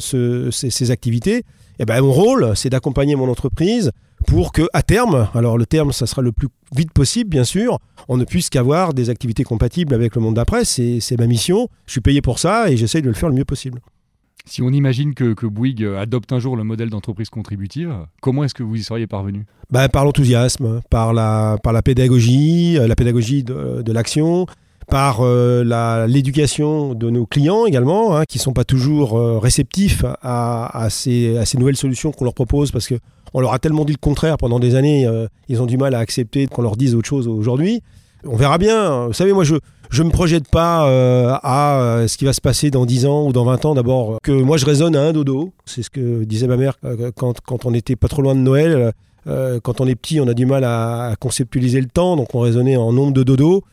ces, 0.00 0.90
activités. 0.90 1.44
Eh 1.82 1.86
ben, 1.86 2.02
mon 2.02 2.12
rôle, 2.12 2.52
c'est 2.56 2.68
d'accompagner 2.68 3.16
mon 3.16 3.30
entreprise 3.30 3.90
pour 4.26 4.52
que, 4.52 4.68
à 4.74 4.82
terme, 4.82 5.28
alors 5.32 5.56
le 5.56 5.64
terme, 5.64 5.92
ça 5.92 6.04
sera 6.04 6.20
le 6.20 6.30
plus 6.30 6.48
vite 6.76 6.92
possible, 6.92 7.30
bien 7.30 7.42
sûr, 7.42 7.78
on 8.06 8.18
ne 8.18 8.24
puisse 8.24 8.50
qu'avoir 8.50 8.92
des 8.92 9.08
activités 9.08 9.44
compatibles 9.44 9.94
avec 9.94 10.14
le 10.14 10.20
monde 10.20 10.34
d'après. 10.34 10.66
C'est 10.66 11.18
ma 11.18 11.26
mission. 11.26 11.68
Je 11.86 11.92
suis 11.92 12.02
payé 12.02 12.20
pour 12.20 12.38
ça 12.38 12.70
et 12.70 12.76
j'essaye 12.76 13.00
de 13.00 13.08
le 13.08 13.14
faire 13.14 13.30
le 13.30 13.34
mieux 13.34 13.46
possible. 13.46 13.80
Si 14.44 14.60
on 14.60 14.68
imagine 14.68 15.14
que, 15.14 15.32
que 15.32 15.46
Bouygues 15.46 15.86
adopte 15.98 16.34
un 16.34 16.38
jour 16.38 16.54
le 16.54 16.64
modèle 16.64 16.90
d'entreprise 16.90 17.30
contributive, 17.30 17.94
comment 18.20 18.44
est-ce 18.44 18.54
que 18.54 18.62
vous 18.62 18.76
y 18.76 18.82
seriez 18.82 19.06
parvenu? 19.06 19.46
Bah, 19.70 19.88
Par 19.88 20.04
l'enthousiasme, 20.04 20.82
par 20.90 21.14
la, 21.14 21.56
par 21.62 21.72
la 21.72 21.80
pédagogie, 21.80 22.76
euh, 22.78 22.88
la 22.88 22.96
pédagogie 22.96 23.42
de, 23.42 23.80
de 23.80 23.92
l'action, 23.92 24.44
par 24.90 25.20
euh, 25.20 26.06
l'éducation 26.06 26.94
de 26.94 27.08
nos 27.10 27.24
clients 27.24 27.64
également, 27.64 28.16
hein, 28.16 28.24
qui 28.28 28.38
ne 28.38 28.42
sont 28.42 28.52
pas 28.52 28.64
toujours 28.64 29.16
euh, 29.16 29.38
réceptifs 29.38 30.04
à, 30.22 30.84
à, 30.84 30.90
ces, 30.90 31.38
à, 31.38 31.58
nouvelles 31.58 31.76
solutions 31.76 32.10
qu'on 32.12 32.24
leur 32.24 32.34
propose 32.34 32.72
parce 32.72 32.88
que 32.88 32.96
on 33.32 33.40
leur 33.40 33.54
a 33.54 33.60
tellement 33.60 33.84
dit 33.84 33.92
le 33.92 33.98
contraire 33.98 34.36
pendant 34.36 34.58
des 34.58 34.74
années, 34.74 35.06
euh, 35.06 35.28
ils 35.48 35.62
ont 35.62 35.66
du 35.66 35.78
mal 35.78 35.94
à 35.94 36.00
accepter 36.00 36.48
qu'on 36.48 36.62
leur 36.62 36.76
dise 36.76 36.96
autre 36.96 37.08
chose 37.08 37.28
aujourd'hui. 37.28 37.82
On 38.26 38.36
verra 38.36 38.58
bien. 38.58 39.06
Vous 39.06 39.12
savez, 39.12 39.32
moi, 39.32 39.44
je 39.44 39.54
ne 39.54 40.02
me 40.02 40.10
projette 40.10 40.48
pas 40.50 40.84
à 41.42 42.06
ce 42.06 42.18
qui 42.18 42.26
va 42.26 42.34
se 42.34 42.40
passer 42.42 42.70
dans 42.70 42.84
10 42.84 43.06
ans 43.06 43.26
ou 43.26 43.32
dans 43.32 43.44
20 43.44 43.64
ans. 43.64 43.74
D'abord, 43.74 44.18
que 44.22 44.32
moi, 44.32 44.58
je 44.58 44.66
raisonne 44.66 44.94
à 44.94 45.02
un 45.02 45.12
dodo. 45.12 45.52
C'est 45.64 45.82
ce 45.82 45.88
que 45.88 46.24
disait 46.24 46.48
ma 46.48 46.58
mère 46.58 46.74
quand, 47.16 47.40
quand 47.40 47.64
on 47.64 47.70
n'était 47.70 47.96
pas 47.96 48.08
trop 48.08 48.20
loin 48.20 48.34
de 48.34 48.40
Noël. 48.40 48.92
quand 49.24 49.80
on 49.80 49.86
est 49.86 49.94
petit, 49.94 50.20
on 50.20 50.28
a 50.28 50.34
du 50.34 50.44
mal 50.44 50.64
à, 50.64 51.14
conceptualiser 51.18 51.80
le 51.80 51.86
temps, 51.86 52.16
donc 52.16 52.34
on 52.34 52.40
raisonnait 52.40 52.76
en 52.76 52.92
nombre 52.92 53.14
de 53.14 53.22
dodo. 53.22 53.64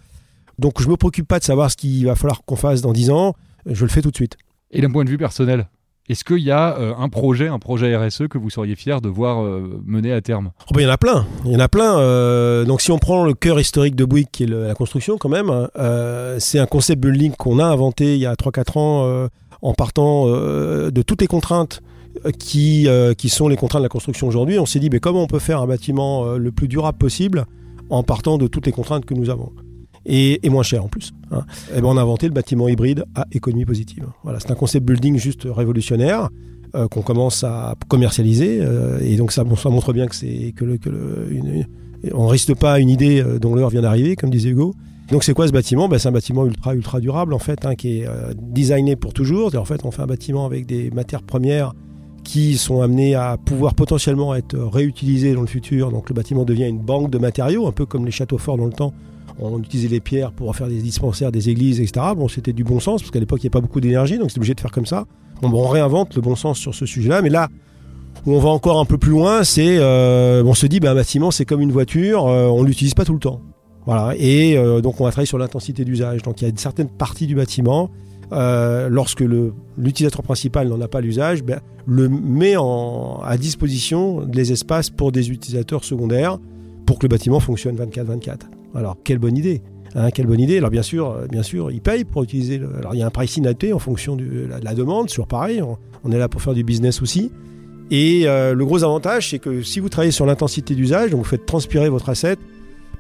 Donc 0.60 0.82
je 0.82 0.86
ne 0.86 0.92
me 0.92 0.98
préoccupe 0.98 1.28
pas 1.28 1.40
de 1.40 1.44
savoir 1.44 1.72
ce 1.72 1.78
qu'il 1.78 2.06
va 2.06 2.16
falloir 2.16 2.44
qu'on 2.44 2.56
fasse 2.56 2.82
dans 2.82 2.94
10 2.94 3.12
ans. 3.12 3.36
Je 3.66 3.84
le 3.84 3.90
fais 3.90 4.02
tout 4.02 4.12
de 4.12 4.16
suite. 4.16 4.38
Et 4.72 4.82
d'un 4.82 4.92
point 4.92 5.06
de 5.06 5.10
vue 5.10 5.18
personnel 5.18 5.68
est-ce 6.10 6.24
qu'il 6.24 6.40
y 6.40 6.52
a 6.52 6.78
euh, 6.78 6.94
un 6.98 7.10
projet, 7.10 7.50
un 7.50 7.60
projet 7.60 7.96
RSE 7.96 8.30
que 8.30 8.38
vous 8.38 8.50
seriez 8.50 8.76
fier 8.76 9.02
de 9.02 9.10
voir 9.10 9.44
euh, 9.44 9.82
mener 9.86 10.14
à 10.14 10.22
terme? 10.22 10.52
Oh 10.70 10.74
ben, 10.74 10.82
Il 10.82 10.84
y 10.86 10.88
en 10.88 10.94
a 10.94 10.98
plein. 10.98 11.28
Il 11.44 11.52
y 11.52 11.56
en 11.56 11.60
a 11.60 11.68
plein. 11.68 12.00
Euh, 12.00 12.64
donc 12.64 12.80
si 12.80 12.92
on 12.92 12.98
prend 12.98 13.26
le 13.26 13.34
cœur 13.34 13.60
historique 13.60 13.96
de 13.96 14.06
Bouygues, 14.06 14.30
qui 14.32 14.44
est 14.44 14.48
la 14.48 14.74
construction 14.74 15.18
quand 15.18 15.30
même, 15.30 15.52
c'est 16.40 16.60
un 16.60 16.66
concept 16.66 17.02
building 17.02 17.34
qu'on 17.34 17.60
a 17.60 17.66
inventé 17.66 18.16
il 18.16 18.22
y 18.22 18.26
a 18.26 18.36
3-4 18.36 18.80
ans 18.80 19.30
en 19.62 19.74
partant 19.74 20.28
de 20.28 21.02
toutes 21.02 21.22
les 21.22 21.28
contraintes 21.28 21.82
qui, 22.40 22.88
qui 23.18 23.30
sont 23.30 23.48
les 23.50 23.58
contraintes 23.58 23.82
de 23.82 23.86
la 23.86 23.90
construction 23.90 24.28
aujourd'hui. 24.28 24.60
On 24.60 24.66
s'est 24.66 24.80
dit, 24.80 24.90
mais 24.90 25.00
comment 25.00 25.24
on 25.24 25.28
peut 25.28 25.40
faire 25.40 25.62
un 25.62 25.68
bâtiment 25.68 26.38
le 26.38 26.52
plus 26.52 26.68
durable 26.68 26.98
possible 26.98 27.46
en 27.90 28.04
partant 28.04 28.38
de 28.38 28.48
toutes 28.48 28.66
les 28.66 28.72
contraintes 28.72 29.06
que 29.06 29.14
nous 29.14 29.30
avons? 29.30 29.52
Et, 30.08 30.50
moins 30.50 30.64
cher 30.64 30.84
en 30.84 30.88
plus. 30.88 31.12
Hein. 31.32 31.42
Et 31.70 31.78
eh 31.78 31.82
ben 31.82 31.88
on 31.88 31.98
a 31.98 32.02
inventé 32.02 32.28
le 32.28 32.34
bâtiment 32.34 32.68
hybride 32.68 33.04
à 33.16 33.26
économie 33.32 33.66
positive. 33.66 34.08
Voilà, 34.24 34.40
c'est 34.40 34.52
un 34.52 34.56
concept 34.56 34.86
building 34.86 35.18
juste 35.18 35.46
révolutionnaire 35.46 36.30
euh, 36.76 36.88
qu'on 36.88 37.02
commence 37.02 37.44
à 37.44 37.76
commercialiser 37.88 38.60
euh, 38.62 39.00
et 39.02 39.18
donc 39.18 39.32
ça, 39.32 39.44
montre 39.44 39.94
bien 39.94 40.08
que 40.08 40.16
c'est 40.16 40.54
que, 40.56 40.66
le, 40.66 40.78
que 40.78 40.90
On 42.14 42.28
risque 42.28 42.56
pas 42.56 42.80
une 42.80 42.90
idée 42.90 43.24
dont 43.42 43.54
l'heure 43.54 43.70
vient 43.70 43.82
d'arriver, 43.82 44.16
comme 44.16 44.30
disait 44.30 44.50
Hugo. 44.50 44.74
Donc 45.12 45.24
c'est 45.24 45.34
quoi 45.34 45.48
ce 45.48 45.54
bâtiment? 45.54 45.88
Ben, 45.88 46.00
C'est 46.00 46.10
un 46.10 46.14
bâtiment 46.14 46.46
ultra 46.46 46.74
ultra 46.74 47.00
durable 47.00 47.34
en 47.34 47.40
fait, 47.40 47.66
hein, 47.66 47.76
qui 47.76 48.00
est 48.00 48.08
designé 48.36 48.96
pour 48.96 49.14
toujours. 49.14 49.56
En 49.56 49.66
fait, 49.66 49.86
on 49.86 49.92
fait 49.92 50.02
un 50.02 50.08
bâtiment 50.08 50.46
avec 50.46 50.66
des 50.66 50.90
matières 50.92 51.24
premières 51.24 51.74
qui 52.24 52.58
sont 52.58 52.82
amenées 52.82 53.16
à 53.16 53.38
pouvoir 53.38 53.74
potentiellement 53.74 54.36
être 54.36 54.58
réutilisées 54.58 55.34
dans 55.34 55.42
le 55.42 55.48
futur. 55.48 55.92
Donc 55.92 56.10
le 56.10 56.14
bâtiment 56.14 56.44
devient 56.44 56.68
une 56.68 56.82
banque 56.82 57.10
de 57.10 57.18
matériaux, 57.18 57.68
un 57.68 57.72
peu 57.72 57.86
comme 57.86 58.06
les 58.06 58.12
châteaux 58.12 58.38
forts 58.38 58.58
dans 58.58 58.66
le 58.66 58.74
temps. 58.74 58.94
On 59.40 59.60
utilisait 59.60 59.88
les 59.88 60.00
pierres 60.00 60.32
pour 60.32 60.56
faire 60.56 60.68
des 60.68 60.82
dispensaires, 60.82 61.32
des 61.32 61.50
églises, 61.50 61.80
etc. 61.80 62.08
Bon, 62.16 62.28
c'était 62.28 62.54
du 62.54 62.64
bon 62.64 62.80
sens, 62.80 63.02
parce 63.02 63.12
qu'à 63.12 63.20
l'époque, 63.20 63.40
il 63.40 63.46
n'y 63.46 63.48
avait 63.48 63.52
pas 63.52 63.62
beaucoup 63.62 63.82
d'énergie, 63.82 64.18
donc 64.18 64.30
c'était 64.30 64.40
obligé 64.40 64.56
de 64.56 64.62
faire 64.62 64.72
comme 64.72 64.86
ça. 64.86 65.06
On 65.44 65.68
réinvente 65.68 66.16
le 66.16 66.22
bon 66.22 66.36
sens 66.36 66.58
sur 66.58 66.74
ce 66.74 66.86
sujet-là, 66.86 67.22
mais 67.22 67.30
là, 67.30 67.50
où 68.26 68.34
on 68.34 68.40
va 68.40 68.50
encore 68.50 68.80
un 68.80 68.86
peu 68.86 68.98
plus 68.98 69.12
loin, 69.12 69.44
c'est 69.44 69.78
euh, 69.78 70.44
on 70.44 70.54
se 70.54 70.66
dit 70.66 70.80
ben, 70.80 70.92
un 70.92 70.96
bâtiment 70.96 71.32
c'est 71.32 71.46
comme 71.46 71.62
une 71.62 71.72
voiture, 71.72 72.28
euh, 72.28 72.48
on 72.48 72.64
l'utilise 72.64 72.94
pas 72.94 73.06
tout 73.06 73.14
le 73.14 73.20
temps. 73.20 73.42
Voilà. 73.86 74.16
Et 74.18 74.58
euh, 74.58 74.82
donc 74.82 75.00
on 75.00 75.06
va 75.06 75.12
travailler 75.12 75.28
sur 75.28 75.38
l'intensité 75.38 75.86
d'usage. 75.86 76.24
Donc 76.24 76.42
il 76.42 76.44
y 76.44 76.48
a 76.48 76.50
une 76.50 76.58
certaine 76.58 76.90
partie 76.90 77.28
du 77.28 77.36
bâtiment, 77.36 77.90
lorsque 78.32 79.24
l'utilisateur 79.78 80.24
principal 80.24 80.68
n'en 80.68 80.82
a 80.82 80.88
pas 80.88 81.00
l'usage, 81.00 81.44
ben, 81.44 81.62
le 81.86 82.10
met 82.10 82.58
en, 82.58 83.22
à 83.24 83.38
disposition 83.38 84.26
des 84.26 84.52
espaces 84.52 84.90
pour 84.90 85.14
des 85.14 85.30
utilisateurs 85.30 85.86
secondaires 85.86 86.38
pour 86.86 87.00
que 87.00 87.06
le 87.06 87.10
bâtiment 87.10 87.40
fonctionne 87.40 87.78
24-24. 87.78 88.57
Alors 88.76 88.98
quelle 89.04 89.20
bonne 89.20 89.38
idée 89.38 89.62
Hein, 89.96 90.12
quelle 90.12 90.28
bonne 90.28 90.40
idée. 90.40 90.58
Alors 90.58 90.70
bien 90.70 90.82
sûr, 90.82 91.10
euh, 91.10 91.28
bien 91.28 91.44
sûr, 91.44 91.72
ils 91.72 91.82
payent 91.82 92.06
pour 92.06 92.24
utiliser. 92.24 92.62
Alors 92.78 92.94
il 92.94 93.00
y 93.00 93.04
a 93.04 93.08
un 93.08 93.12
pricing 93.12 93.46
adapté 93.46 93.74
en 93.74 93.80
fonction 93.80 94.16
de 94.16 94.48
la, 94.62 94.74
demande, 94.76 95.10
sur 95.10 95.28
pareil. 95.28 95.62
On, 96.04 96.12
est 96.12 96.18
là 96.18 96.30
pour 96.30 96.42
faire 96.42 96.54
du 96.54 96.64
business 96.64 97.02
aussi. 97.02 97.32
Et 97.90 98.28
euh, 98.28 98.54
le 98.54 98.66
gros 98.66 98.84
avantage, 98.84 99.32
c'est 99.32 99.40
que 99.40 99.62
si 99.62 99.80
vous 99.80 99.90
travaillez 99.90 100.12
sur 100.12 100.26
l'intensité 100.26 100.76
d'usage, 100.76 101.12
donc 101.12 101.20
vous 101.20 101.30
faites 101.30 101.46
transpirer 101.46 101.90
votre 101.90 102.10
asset, 102.10 102.38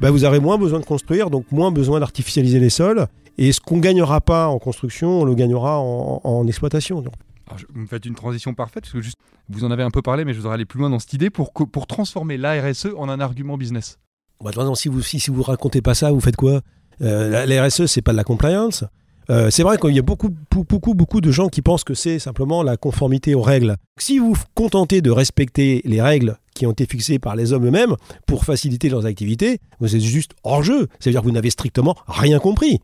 bah, 0.02 0.12
vous 0.12 0.26
aurez 0.26 0.40
moins 0.40 0.58
besoin 0.58 0.80
de 0.80 0.86
construire, 0.86 1.30
donc 1.30 1.46
moins 1.52 1.72
besoin 1.72 2.00
d'artificialiser 2.00 2.60
les 2.60 2.70
sols. 2.70 3.08
Et 3.38 3.52
ce 3.52 3.60
qu'on 3.60 3.78
ne 3.78 3.82
gagnera 3.82 4.22
pas 4.22 4.48
en 4.48 4.58
construction, 4.60 5.22
on 5.22 5.26
le 5.26 5.36
gagnera 5.36 5.80
en, 5.80 6.48
exploitation. 6.48 7.04
vous 7.04 7.82
me 7.82 7.86
faites 7.86 8.06
une 8.06 8.16
transition 8.16 8.56
parfaite, 8.56 8.86
parce 8.92 9.06
que 9.06 9.12
vous 9.50 9.64
en 9.64 9.72
avez 9.72 9.84
un 9.84 9.92
peu 9.92 10.02
parlé, 10.02 10.26
mais 10.26 10.34
je 10.34 10.40
voudrais 10.40 10.56
aller 10.56 10.66
plus 10.66 10.80
loin 10.80 10.90
dans 10.90 11.00
cette 11.00 11.14
idée 11.14 11.30
pour, 11.30 11.52
pour 11.52 11.86
transformer 11.86 12.38
l'ARSE 12.38 12.88
en 12.98 13.10
un 13.10 13.20
argument 13.20 13.58
business. 13.58 14.00
Bah, 14.44 14.52
si 14.76 14.88
vous 14.88 15.02
si, 15.02 15.30
vous 15.30 15.44
racontez 15.44 15.82
pas 15.82 15.96
ça, 15.96 16.12
vous 16.12 16.20
faites 16.20 16.36
quoi? 16.36 16.62
Euh, 17.02 17.46
la, 17.46 17.66
RSE, 17.66 17.86
c'est 17.86 18.02
pas 18.02 18.12
de 18.12 18.18
la 18.18 18.24
compliance. 18.24 18.84
Euh, 19.30 19.50
c'est 19.50 19.64
vrai 19.64 19.78
qu'il 19.78 19.94
y 19.94 20.00
a 20.00 20.04
beaucoup, 20.04 20.30
beaucoup, 20.52 20.94
beaucoup 20.94 21.20
de 21.20 21.32
gens 21.32 21.50
qui 21.50 21.62
pensent 21.62 21.84
que 21.84 21.94
c'est 21.94 22.18
simplement 22.18 22.64
la 22.64 22.78
conformité 22.78 23.36
aux 23.36 23.42
règles. 23.42 23.76
Si 23.98 24.20
vous 24.20 24.34
vous 24.34 24.44
contentez 24.56 25.02
de 25.02 25.12
respecter 25.12 25.82
les 25.86 26.02
règles 26.02 26.38
qui 26.54 26.66
ont 26.66 26.72
été 26.72 26.86
fixées 26.86 27.20
par 27.20 27.36
les 27.36 27.52
hommes 27.52 27.68
eux-mêmes 27.68 27.96
pour 28.26 28.46
faciliter 28.46 28.90
leurs 28.90 29.06
activités, 29.06 29.60
vous 29.80 29.96
êtes 29.96 30.02
juste 30.02 30.32
hors 30.44 30.64
jeu. 30.64 30.88
C'est-à-dire 31.00 31.22
que 31.22 31.28
vous 31.28 31.34
n'avez 31.34 31.50
strictement 31.50 31.96
rien 32.08 32.40
compris. 32.40 32.80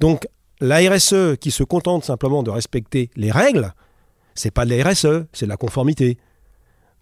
Donc, 0.00 0.26
la 0.60 0.78
RSE 0.78 1.36
qui 1.40 1.50
se 1.50 1.62
contente 1.62 2.04
simplement 2.04 2.42
de 2.42 2.50
respecter 2.50 3.10
les 3.16 3.30
règles, 3.30 3.72
c'est 4.34 4.50
pas 4.50 4.66
de 4.66 4.74
la 4.74 4.88
RSE, 4.88 5.24
c'est 5.32 5.46
de 5.46 5.50
la 5.50 5.56
conformité. 5.56 6.18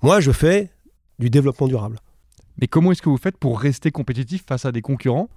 Moi, 0.03 0.21
je 0.21 0.31
fais 0.31 0.71
du 1.19 1.31
développement 1.31 1.67
durable. 1.67 1.99
Mais 2.61 2.67
comment 2.67 2.93
est-ce 2.93 3.03
que 3.03 3.09
vous 3.09 3.19
faites 3.19 3.37
pour 3.37 3.61
rester 3.61 3.91
compétitif 3.91 4.45
face 4.47 4.65
à 4.65 4.73
des 4.73 4.83
concurrents 4.83 5.29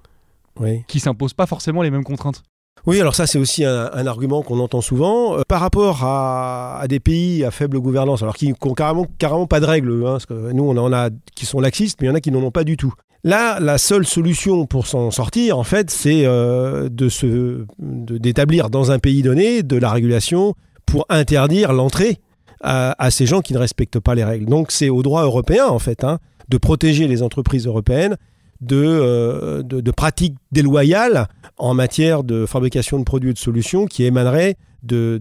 qui 0.57 0.83
qui 0.87 0.99
s'imposent 0.99 1.33
pas 1.33 1.45
forcément 1.45 1.81
les 1.81 1.91
mêmes 1.91 2.03
contraintes? 2.03 2.43
Oui, 2.85 3.01
alors 3.01 3.15
ça 3.15 3.27
c'est 3.27 3.37
aussi 3.37 3.65
un, 3.65 4.07
argument 4.07 4.43
qu'on 4.43 4.59
entend 4.59 4.81
souvent 4.81 5.37
euh, 5.37 5.41
par 5.47 5.59
rapport 5.59 6.03
à, 6.03 6.83
des 6.87 6.99
pays 6.99 7.43
à 7.43 7.51
faible 7.51 7.79
gouvernance, 7.79 8.21
alors 8.21 8.35
qui 8.35 8.49
n'ont 8.49 8.73
carrément, 8.73 9.05
carrément 9.17 9.47
pas 9.47 9.59
de 9.59 9.65
règles. 9.65 10.03
Hein, 10.05 10.11
parce 10.13 10.25
que 10.25 10.51
nous 10.51 10.63
on 10.63 10.77
en 10.77 10.93
a 10.93 11.09
qui 11.35 11.45
sont 11.45 11.59
laxistes, 11.59 11.99
mais 11.99 12.07
il 12.07 12.09
y 12.09 12.13
en 12.13 12.15
a 12.15 12.21
qui 12.21 12.31
n'en 12.31 12.41
ont 12.43 12.51
pas 12.51 12.63
du 12.63 12.77
tout. 12.77 12.93
Là, 13.23 13.59
la 13.59 13.77
seule 13.77 14.05
solution 14.05 14.65
pour 14.67 14.87
s'en 14.87 15.11
sortir, 15.11 15.57
en 15.57 15.63
fait, 15.63 15.89
c'est 15.89 16.25
euh, 16.25 16.87
de 16.89 17.67
d'établir 17.79 18.69
dans 18.69 18.91
un 18.91 18.99
pays 18.99 19.21
donné 19.21 19.63
de 19.63 19.75
la 19.75 19.91
régulation 19.91 20.53
pour 20.85 21.05
interdire 21.09 21.73
l'entrée 21.73 22.19
à, 22.61 23.11
ces 23.11 23.25
gens 23.25 23.41
qui 23.41 23.53
ne 23.53 23.59
respectent 23.59 23.99
pas 23.99 24.15
les 24.15 24.23
règles. 24.23 24.45
Donc 24.45 24.71
c'est 24.71 24.89
au 24.89 25.03
droit 25.03 25.23
européen, 25.23 25.67
en 25.67 25.79
fait, 25.79 26.03
hein, 26.03 26.19
de 26.49 26.57
protéger 26.57 27.07
les 27.07 27.23
entreprises 27.23 27.67
européennes 27.67 28.17
euh, 28.71 29.61
de, 29.61 29.91
pratiques 29.91 30.35
déloyales 30.51 31.27
en 31.57 31.75
matière 31.75 32.23
de 32.23 32.45
fabrication 32.47 32.97
de 32.97 33.03
produits 33.03 33.29
et 33.29 33.33
de 33.33 33.37
solutions 33.37 33.85
qui 33.85 34.03
émaneraient 34.03 34.55
de, 34.83 35.19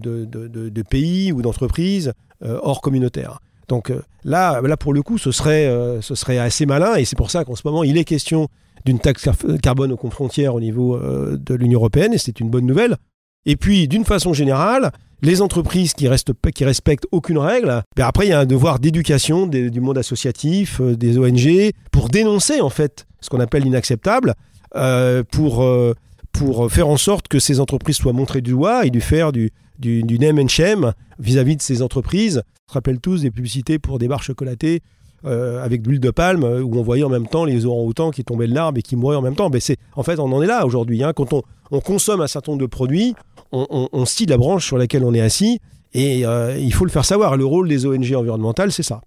pays 0.88 1.33
ou 1.33 1.42
d'entreprises 1.42 2.12
euh, 2.42 2.59
hors 2.62 2.80
communautaires. 2.80 3.40
Donc 3.68 3.90
euh, 3.90 4.00
là, 4.25 4.62
pour 4.78 4.95
le 4.95 5.02
coup, 5.02 5.18
ce 5.18 5.33
serait, 5.33 5.71
ce 6.00 6.14
serait 6.14 6.38
assez 6.38 6.64
malin 6.64 6.95
et 6.95 7.04
c'est 7.04 7.16
pour 7.16 7.30
ça 7.30 7.45
qu'en 7.45 7.56
ce 7.56 7.62
moment, 7.64 7.85
il 7.85 7.99
est 7.99 8.04
question 8.04 8.49
d'une 8.87 9.00
taxe 9.00 9.28
carbone 9.62 9.92
aux 9.92 10.11
frontières 10.11 10.54
au 10.54 10.61
niveau 10.61 10.99
de 10.99 11.54
l'Union 11.54 11.80
européenne 11.80 12.14
et 12.14 12.18
c'est 12.18 12.40
une 12.40 12.49
bonne 12.49 12.66
nouvelle. 12.66 12.97
Et 13.45 13.56
puis, 13.56 13.87
d'une 13.87 14.04
façon 14.04 14.33
générale, 14.33 14.92
les 15.23 15.42
entreprises 15.42 15.94
qui, 15.94 16.08
restent, 16.08 16.32
qui 16.54 16.64
respectent 16.64 17.06
aucune 17.11 17.38
règle, 17.38 17.82
ben 17.96 18.06
après 18.06 18.26
il 18.26 18.30
y 18.30 18.32
a 18.32 18.40
un 18.40 18.46
devoir 18.46 18.78
d'éducation 18.78 19.46
du 19.46 19.80
monde 19.80 19.99
associatif, 19.99 20.80
des 20.80 21.18
ONG, 21.18 21.73
pour 21.90 22.08
dénoncer 22.08 22.61
en 22.61 22.70
fait 22.70 23.06
ce 23.20 23.30
qu'on 23.30 23.40
appelle 23.40 23.62
l'inacceptable, 23.62 24.35
euh, 24.76 25.23
pour, 25.30 25.62
euh, 25.62 25.94
pour 26.32 26.70
faire 26.70 26.88
en 26.88 26.96
sorte 26.96 27.28
que 27.28 27.38
ces 27.38 27.61
entreprises 27.61 27.96
soient 27.96 28.12
montrées 28.12 28.42
du 28.42 28.52
doigt 28.52 28.85
et 28.85 28.90
du 28.90 29.00
faire 29.00 29.32
du, 29.32 29.50
du, 29.78 30.02
du 30.02 30.18
name 30.18 30.38
and 30.38 30.49
shame 30.49 30.92
vis-à-vis 31.18 31.56
de 31.56 31.62
ces 31.62 31.82
entreprises. 31.82 32.42
On 32.68 32.73
se 32.73 32.75
rappelle 32.75 33.00
tous 33.00 33.23
des 33.23 33.30
publicités 33.30 33.78
pour 33.78 33.99
des 33.99 34.08
barres 34.08 34.23
chocolatées 34.23 34.82
euh, 35.25 35.64
avec 35.64 35.82
de 35.82 35.88
l'huile 35.88 36.00
de 36.00 36.11
palme 36.11 36.44
où 36.44 36.78
on 36.78 36.82
voyait 36.82 37.04
en 37.04 37.08
même 37.08 37.26
temps 37.26 37.44
les 37.44 37.64
orang-outans 37.64 38.11
qui 38.11 38.23
tombaient 38.23 38.49
de 38.49 38.54
l'arbre 38.54 38.78
et 38.78 38.82
qui 38.82 38.96
mouraient 38.96 39.16
en 39.16 39.23
même 39.23 39.35
temps. 39.35 39.50
C'est, 39.61 39.78
en 39.94 40.02
fait, 40.02 40.18
on 40.18 40.30
en 40.30 40.42
est 40.42 40.46
là 40.46 40.66
aujourd'hui. 40.66 41.02
Hein. 41.02 41.12
Quand 41.14 41.32
on, 41.32 41.42
on, 41.70 41.80
consomme 41.80 42.20
un 42.20 42.26
certain 42.26 42.52
nombre 42.52 42.62
de 42.62 42.66
produits, 42.66 43.14
on, 43.52 43.66
on, 43.70 43.88
on 43.92 44.04
scie 44.04 44.26
la 44.26 44.37
branche 44.37 44.66
sur 44.66 44.78
laquelle 44.78 45.04
on 45.04 45.14
est 45.14 45.20
assis 45.20 45.61
et 45.92 46.20
il 46.20 46.75
faut 46.75 46.85
le 46.85 46.90
faire 46.90 47.06
savoir. 47.06 47.37
Le 47.37 47.46
rôle 47.46 47.68
des 47.68 47.87
ONG 47.87 48.12
environnementales, 48.14 48.70
c'est 48.70 48.82
ça. 48.82 49.00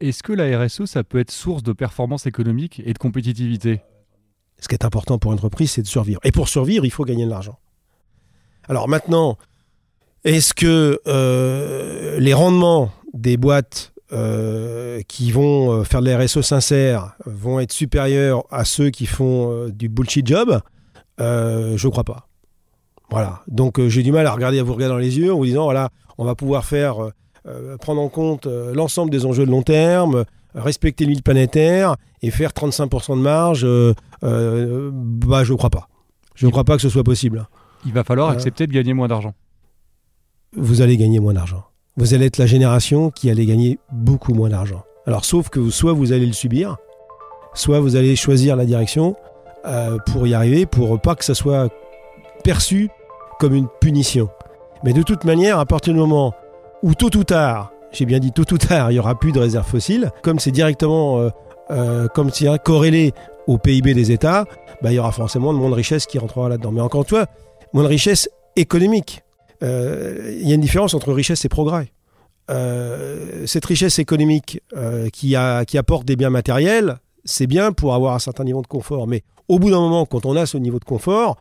Est-ce 0.00 0.22
que 0.22 0.32
la 0.32 0.58
RSE, 0.58 0.84
ça 0.86 1.04
peut 1.04 1.18
être 1.18 1.30
source 1.30 1.62
de 1.62 1.72
performance 1.72 2.26
économique 2.26 2.82
et 2.84 2.92
de 2.92 2.98
compétitivité? 2.98 3.80
Ce 4.60 4.68
qui 4.68 4.74
est 4.74 4.84
important 4.84 5.18
pour 5.18 5.32
une 5.32 5.38
entreprise, 5.38 5.72
c'est 5.72 5.82
de 5.82 5.86
survivre. 5.86 6.20
Et 6.24 6.32
pour 6.32 6.48
survivre, 6.48 6.84
il 6.84 6.90
faut 6.90 7.04
gagner 7.04 7.24
de 7.24 7.30
l'argent. 7.30 7.58
Alors 8.68 8.88
maintenant, 8.88 9.38
est-ce 10.24 10.54
que 10.54 11.00
euh, 11.06 12.18
les 12.18 12.34
rendements 12.34 12.90
des 13.14 13.36
boîtes 13.36 13.92
euh, 14.12 15.00
qui 15.06 15.30
vont 15.30 15.72
euh, 15.72 15.84
faire 15.84 16.00
de 16.00 16.10
la 16.10 16.18
RSE 16.18 16.40
sincère 16.40 17.14
vont 17.24 17.60
être 17.60 17.72
supérieurs 17.72 18.44
à 18.50 18.64
ceux 18.64 18.90
qui 18.90 19.06
font 19.06 19.68
du 19.68 19.88
bullshit 19.88 20.26
job? 20.26 20.60
Je 21.18 21.86
ne 21.86 21.90
crois 21.90 22.04
pas. 22.04 22.28
Voilà. 23.10 23.40
Donc 23.48 23.80
j'ai 23.88 24.02
du 24.02 24.12
mal 24.12 24.26
à 24.26 24.32
regarder 24.32 24.58
à 24.58 24.62
vous 24.62 24.74
regarder 24.74 24.94
dans 24.94 24.98
les 24.98 25.18
yeux 25.18 25.32
en 25.32 25.38
vous 25.38 25.46
disant 25.46 25.64
voilà, 25.64 25.90
on 26.18 26.24
va 26.24 26.34
pouvoir 26.34 26.64
faire 26.64 27.10
euh, 27.48 27.76
prendre 27.78 28.00
en 28.00 28.08
compte 28.08 28.46
euh, 28.46 28.74
l'ensemble 28.74 29.10
des 29.10 29.24
enjeux 29.24 29.46
de 29.46 29.50
long 29.50 29.62
terme, 29.62 30.24
respecter 30.54 31.06
l'huile 31.06 31.22
planétaire 31.22 31.96
et 32.20 32.30
faire 32.30 32.50
35% 32.50 33.16
de 33.16 33.22
marge, 33.22 33.64
euh, 33.64 34.90
bah, 34.92 35.44
je 35.44 35.52
ne 35.52 35.56
crois 35.56 35.70
pas. 35.70 35.88
Je 36.34 36.46
ne 36.46 36.50
crois 36.50 36.64
pas 36.64 36.76
que 36.76 36.82
ce 36.82 36.88
soit 36.88 37.04
possible. 37.04 37.48
Il 37.86 37.92
va 37.92 38.04
falloir 38.04 38.28
accepter 38.28 38.66
de 38.66 38.72
gagner 38.72 38.92
moins 38.92 39.08
d'argent. 39.08 39.34
Vous 40.56 40.82
allez 40.82 40.96
gagner 40.96 41.20
moins 41.20 41.32
d'argent. 41.32 41.64
Vous 41.96 42.12
allez 42.14 42.26
être 42.26 42.38
la 42.38 42.46
génération 42.46 43.10
qui 43.10 43.30
allait 43.30 43.46
gagner 43.46 43.78
beaucoup 43.92 44.34
moins 44.34 44.48
d'argent. 44.48 44.82
Alors, 45.06 45.24
sauf 45.24 45.48
que 45.48 45.70
soit 45.70 45.92
vous 45.92 46.12
allez 46.12 46.26
le 46.26 46.32
subir, 46.32 46.76
soit 47.54 47.80
vous 47.80 47.96
allez 47.96 48.14
choisir 48.14 48.56
la 48.56 48.66
direction 48.66 49.16
pour 50.06 50.26
y 50.26 50.34
arriver, 50.34 50.66
pour 50.66 51.00
pas 51.00 51.14
que 51.14 51.24
ça 51.24 51.34
soit 51.34 51.68
perçu 52.42 52.88
comme 53.38 53.54
une 53.54 53.68
punition. 53.80 54.28
Mais 54.84 54.92
de 54.92 55.02
toute 55.02 55.24
manière, 55.24 55.58
à 55.58 55.66
partir 55.66 55.92
du 55.92 55.98
moment 55.98 56.34
où 56.82 56.94
tôt 56.94 57.14
ou 57.16 57.24
tard, 57.24 57.72
j'ai 57.92 58.04
bien 58.04 58.18
dit 58.18 58.32
tôt 58.32 58.44
ou 58.52 58.58
tard, 58.58 58.90
il 58.90 58.94
n'y 58.94 59.00
aura 59.00 59.18
plus 59.18 59.32
de 59.32 59.40
réserves 59.40 59.66
fossiles, 59.66 60.10
comme 60.22 60.38
c'est 60.38 60.50
directement 60.50 61.18
euh, 61.18 61.30
euh, 61.70 62.08
comme 62.08 62.30
c'est 62.30 62.46
corrélé 62.62 63.12
au 63.46 63.58
PIB 63.58 63.94
des 63.94 64.12
États, 64.12 64.44
bah, 64.82 64.92
il 64.92 64.94
y 64.94 64.98
aura 64.98 65.12
forcément 65.12 65.52
de 65.52 65.58
moins 65.58 65.70
de 65.70 65.74
richesse 65.74 66.06
qui 66.06 66.18
rentrera 66.18 66.48
là-dedans. 66.48 66.72
Mais 66.72 66.80
encore 66.80 67.02
une 67.02 67.08
fois, 67.08 67.26
moins 67.72 67.82
de 67.82 67.88
richesse 67.88 68.28
économique. 68.56 69.22
Euh, 69.62 70.36
il 70.40 70.48
y 70.48 70.52
a 70.52 70.54
une 70.54 70.60
différence 70.60 70.94
entre 70.94 71.12
richesse 71.12 71.44
et 71.44 71.48
progrès. 71.48 71.90
cette 73.46 73.64
richesse 73.64 73.98
économique 73.98 74.62
qui, 75.12 75.36
a, 75.36 75.64
qui 75.64 75.76
apporte 75.76 76.06
des 76.06 76.16
biens 76.16 76.30
matériels, 76.30 76.98
c'est 77.24 77.46
bien 77.46 77.72
pour 77.72 77.94
avoir 77.94 78.14
un 78.14 78.18
certain 78.18 78.44
niveau 78.44 78.62
de 78.62 78.66
confort. 78.66 79.06
Mais 79.06 79.22
au 79.48 79.58
bout 79.58 79.70
d'un 79.70 79.80
moment, 79.80 80.06
quand 80.06 80.26
on 80.26 80.36
a 80.36 80.46
ce 80.46 80.58
niveau 80.58 80.78
de 80.78 80.84
confort, 80.84 81.36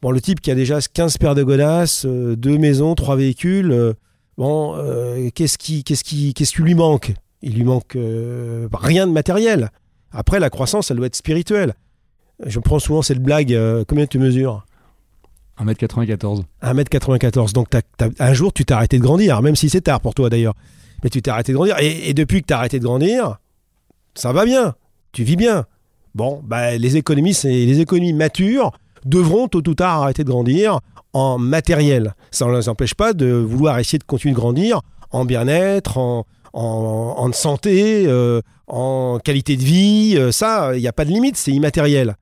bon, 0.00 0.10
le 0.10 0.20
type 0.20 0.40
qui 0.40 0.50
a 0.50 0.54
déjà 0.54 0.80
15 0.80 1.18
paires 1.18 1.34
de 1.34 1.42
godasses, 1.42 2.06
deux 2.06 2.58
maisons, 2.58 2.94
trois 2.94 3.16
véhicules, 3.16 3.94
Bon, 4.38 4.74
euh, 4.76 5.28
qu'est-ce 5.34 5.58
qui, 5.58 5.84
qu'est-ce 5.84 6.04
qui, 6.04 6.34
qu'est-ce 6.34 6.52
qui 6.52 6.62
lui 6.62 6.74
manque? 6.74 7.12
Il 7.42 7.54
lui 7.54 7.64
manque 7.64 7.96
euh, 7.96 8.68
rien 8.72 9.06
de 9.06 9.12
matériel. 9.12 9.70
Après, 10.10 10.40
la 10.40 10.50
croissance, 10.50 10.90
elle 10.90 10.96
doit 10.96 11.06
être 11.06 11.16
spirituelle. 11.16 11.74
Je 12.44 12.58
prends 12.58 12.78
souvent 12.78 13.02
cette 13.02 13.22
blague. 13.22 13.52
Euh, 13.52 13.84
combien 13.86 14.06
tu 14.06 14.18
mesures? 14.18 14.64
1m94. 15.58 16.44
1m94. 16.62 17.52
Donc, 17.52 17.68
un 18.18 18.34
jour, 18.34 18.52
tu 18.52 18.64
t'es 18.64 18.74
arrêté 18.74 18.98
de 18.98 19.02
grandir, 19.02 19.42
même 19.42 19.56
si 19.56 19.68
c'est 19.68 19.82
tard 19.82 20.00
pour 20.00 20.14
toi 20.14 20.30
d'ailleurs. 20.30 20.54
Mais 21.04 21.10
tu 21.10 21.20
t'es 21.20 21.30
arrêté 21.30 21.52
de 21.52 21.56
grandir. 21.56 21.76
Et, 21.80 22.14
depuis 22.14 22.40
que 22.40 22.46
tu 22.46 22.54
as 22.54 22.58
arrêté 22.58 22.78
de 22.78 22.84
grandir, 22.84 23.38
ça 24.14 24.32
va 24.32 24.44
bien. 24.44 24.74
Tu 25.12 25.24
vis 25.24 25.36
bien. 25.36 25.66
Bon, 26.14 26.40
bah, 26.44 26.76
les 26.76 26.96
économies, 26.96 27.34
c'est 27.34 27.50
les 27.50 27.80
économies 27.80 28.12
matures 28.12 28.72
devront 29.04 29.48
tôt 29.48 29.62
ou 29.66 29.74
tard 29.74 30.02
arrêter 30.02 30.24
de 30.24 30.28
grandir 30.28 30.80
en 31.12 31.38
matériel. 31.38 32.14
Ça 32.30 32.46
ne 32.46 32.56
les 32.56 32.68
empêche 32.68 32.94
pas 32.94 33.12
de 33.12 33.26
vouloir 33.26 33.78
essayer 33.78 33.98
de 33.98 34.04
continuer 34.04 34.34
de 34.34 34.38
grandir 34.38 34.80
en 35.10 35.24
bien-être, 35.24 35.98
en, 36.52 37.32
santé, 37.32 38.04
euh, 38.06 38.40
en 38.66 39.18
qualité 39.22 39.56
de 39.56 39.62
vie. 39.62 40.14
Euh, 40.16 40.32
ça, 40.32 40.74
il 40.74 40.80
n'y 40.80 40.88
a 40.88 40.92
pas 40.92 41.04
de 41.04 41.10
limite, 41.10 41.36
c'est 41.36 41.52
immatériel. 41.52 42.16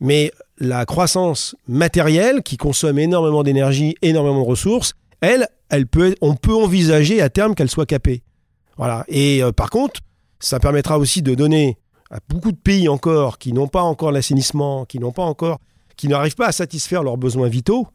Mais 0.00 0.32
la 0.58 0.84
croissance 0.84 1.54
matérielle, 1.68 2.42
qui 2.42 2.56
consomme 2.56 2.98
énormément 2.98 3.42
d'énergie, 3.42 3.94
énormément 4.02 4.42
de 4.42 4.48
ressources, 4.48 4.94
elle, 5.20 5.48
elle 5.70 5.86
peut, 5.86 6.14
on 6.20 6.34
peut 6.34 6.54
envisager 6.54 7.22
à 7.22 7.30
terme 7.30 7.54
qu'elle 7.54 7.70
soit 7.70 7.86
capée. 7.86 8.22
Voilà. 8.76 9.04
Et 9.08 9.42
euh, 9.42 9.52
par 9.52 9.70
contre, 9.70 10.00
ça 10.40 10.58
permettra 10.58 10.98
aussi 10.98 11.22
de 11.22 11.34
donner 11.34 11.78
beaucoup 12.28 12.52
de 12.52 12.56
pays 12.56 12.88
encore 12.88 13.38
qui 13.38 13.52
n'ont 13.52 13.68
pas 13.68 13.82
encore 13.82 14.12
l'assainissement, 14.12 14.84
qui 14.84 14.98
n'ont 14.98 15.12
pas 15.12 15.22
encore, 15.22 15.58
qui 15.96 16.08
n'arrivent 16.08 16.34
pas 16.34 16.48
à 16.48 16.52
satisfaire 16.52 17.02
leurs 17.02 17.16
besoins 17.16 17.48
vitaux, 17.48 17.86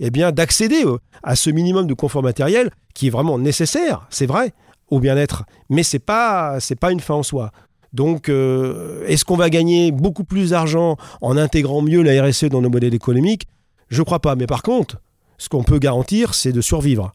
eh 0.00 0.10
bien 0.10 0.32
d'accéder 0.32 0.84
à 1.22 1.36
ce 1.36 1.50
minimum 1.50 1.86
de 1.86 1.94
confort 1.94 2.22
matériel 2.22 2.70
qui 2.94 3.06
est 3.06 3.10
vraiment 3.10 3.38
nécessaire, 3.38 4.06
c'est 4.10 4.26
vrai, 4.26 4.52
au 4.88 5.00
bien-être, 5.00 5.44
mais 5.70 5.82
c'est 5.82 5.98
pas 5.98 6.60
c'est 6.60 6.76
pas 6.76 6.92
une 6.92 7.00
fin 7.00 7.14
en 7.14 7.22
soi. 7.22 7.50
Donc, 7.92 8.28
euh, 8.28 9.04
est-ce 9.06 9.24
qu'on 9.24 9.36
va 9.36 9.50
gagner 9.50 9.92
beaucoup 9.92 10.24
plus 10.24 10.50
d'argent 10.50 10.96
en 11.20 11.36
intégrant 11.36 11.82
mieux 11.82 12.02
la 12.02 12.24
RSE 12.24 12.44
dans 12.44 12.62
nos 12.62 12.70
modèles 12.70 12.94
économiques? 12.94 13.46
Je 13.88 14.00
ne 14.00 14.04
crois 14.04 14.20
pas. 14.20 14.34
Mais 14.34 14.46
par 14.46 14.62
contre, 14.62 14.96
ce 15.36 15.48
qu'on 15.48 15.62
peut 15.62 15.78
garantir, 15.78 16.34
c'est 16.34 16.52
de 16.52 16.62
survivre. 16.62 17.12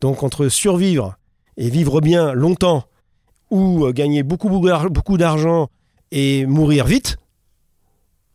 Donc, 0.00 0.22
entre 0.22 0.48
survivre 0.48 1.16
et 1.56 1.70
vivre 1.70 2.00
bien 2.00 2.32
longtemps, 2.32 2.84
ou 3.50 3.86
euh, 3.86 3.92
gagner 3.92 4.24
beaucoup 4.24 5.16
d'argent 5.16 5.68
et 6.12 6.46
mourir 6.46 6.86
vite, 6.86 7.16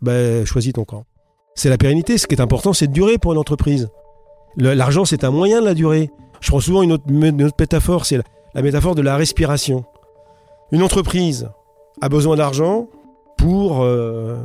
ben, 0.01 0.45
choisis 0.45 0.73
ton 0.73 0.83
camp. 0.83 1.05
C'est 1.55 1.69
la 1.69 1.77
pérennité. 1.77 2.17
Ce 2.17 2.27
qui 2.27 2.35
est 2.35 2.41
important, 2.41 2.73
c'est 2.73 2.87
de 2.87 2.93
durer 2.93 3.17
pour 3.17 3.33
une 3.33 3.37
entreprise. 3.37 3.89
L'argent, 4.57 5.05
c'est 5.05 5.23
un 5.23 5.31
moyen 5.31 5.61
de 5.61 5.65
la 5.65 5.73
durée. 5.73 6.09
Je 6.39 6.49
prends 6.49 6.59
souvent 6.59 6.81
une 6.81 6.91
autre, 6.91 7.05
métaphore, 7.09 8.05
c'est 8.05 8.21
la 8.53 8.61
métaphore 8.61 8.95
de 8.95 9.01
la 9.01 9.15
respiration. 9.15 9.85
Une 10.71 10.83
entreprise, 10.83 11.49
a 12.01 12.09
besoin 12.09 12.35
d'argent 12.35 12.87
pour, 13.37 13.81
euh, 13.81 14.37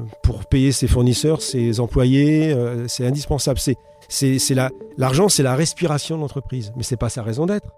payer 0.50 0.73
ses 0.73 0.87
fournisseurs, 0.87 1.42
ses 1.42 1.80
employés. 1.80 2.52
Euh, 2.52 2.87
c'est 2.88 3.06
indispensable. 3.06 3.59
C'est, 3.59 3.76
c'est, 4.09 4.38
c'est 4.38 4.54
la, 4.54 4.71
l'argent, 4.97 5.28
c'est 5.28 5.42
la 5.42 5.54
respiration 5.54 6.16
de 6.16 6.23
l'entreprise, 6.23 6.73
mais 6.76 6.83
c'est 6.83 6.97
pas 6.97 7.09
sa 7.09 7.23
raison 7.23 7.47
d'être. 7.47 7.68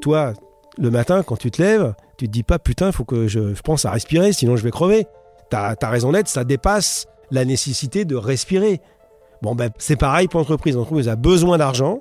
Toi, 0.00 0.32
le 0.78 0.90
matin, 0.90 1.22
quand 1.22 1.36
tu 1.36 1.50
te 1.50 1.60
lèves, 1.62 1.94
tu 2.16 2.26
te 2.26 2.30
dis 2.30 2.42
pas 2.42 2.58
putain, 2.58 2.88
il 2.88 2.92
faut 2.92 3.04
que 3.04 3.26
je, 3.26 3.60
pense 3.62 3.84
à 3.84 3.90
respirer, 3.90 4.32
sinon 4.32 4.56
je 4.56 4.62
vais 4.62 4.70
crever. 4.70 5.06
Ta, 5.50 5.74
ta 5.74 5.88
raison 5.88 6.12
d'être, 6.12 6.28
ça 6.28 6.44
dépasse 6.44 7.06
la 7.30 7.44
nécessité 7.44 8.04
de 8.04 8.16
respirer. 8.16 8.80
Bon, 9.42 9.54
ben, 9.54 9.70
c'est 9.78 9.96
pareil 9.96 10.28
pour 10.28 10.40
l'entreprise. 10.40 10.76
L'entreprise 10.76 11.08
a 11.08 11.16
besoin 11.16 11.58
d'argent 11.58 12.00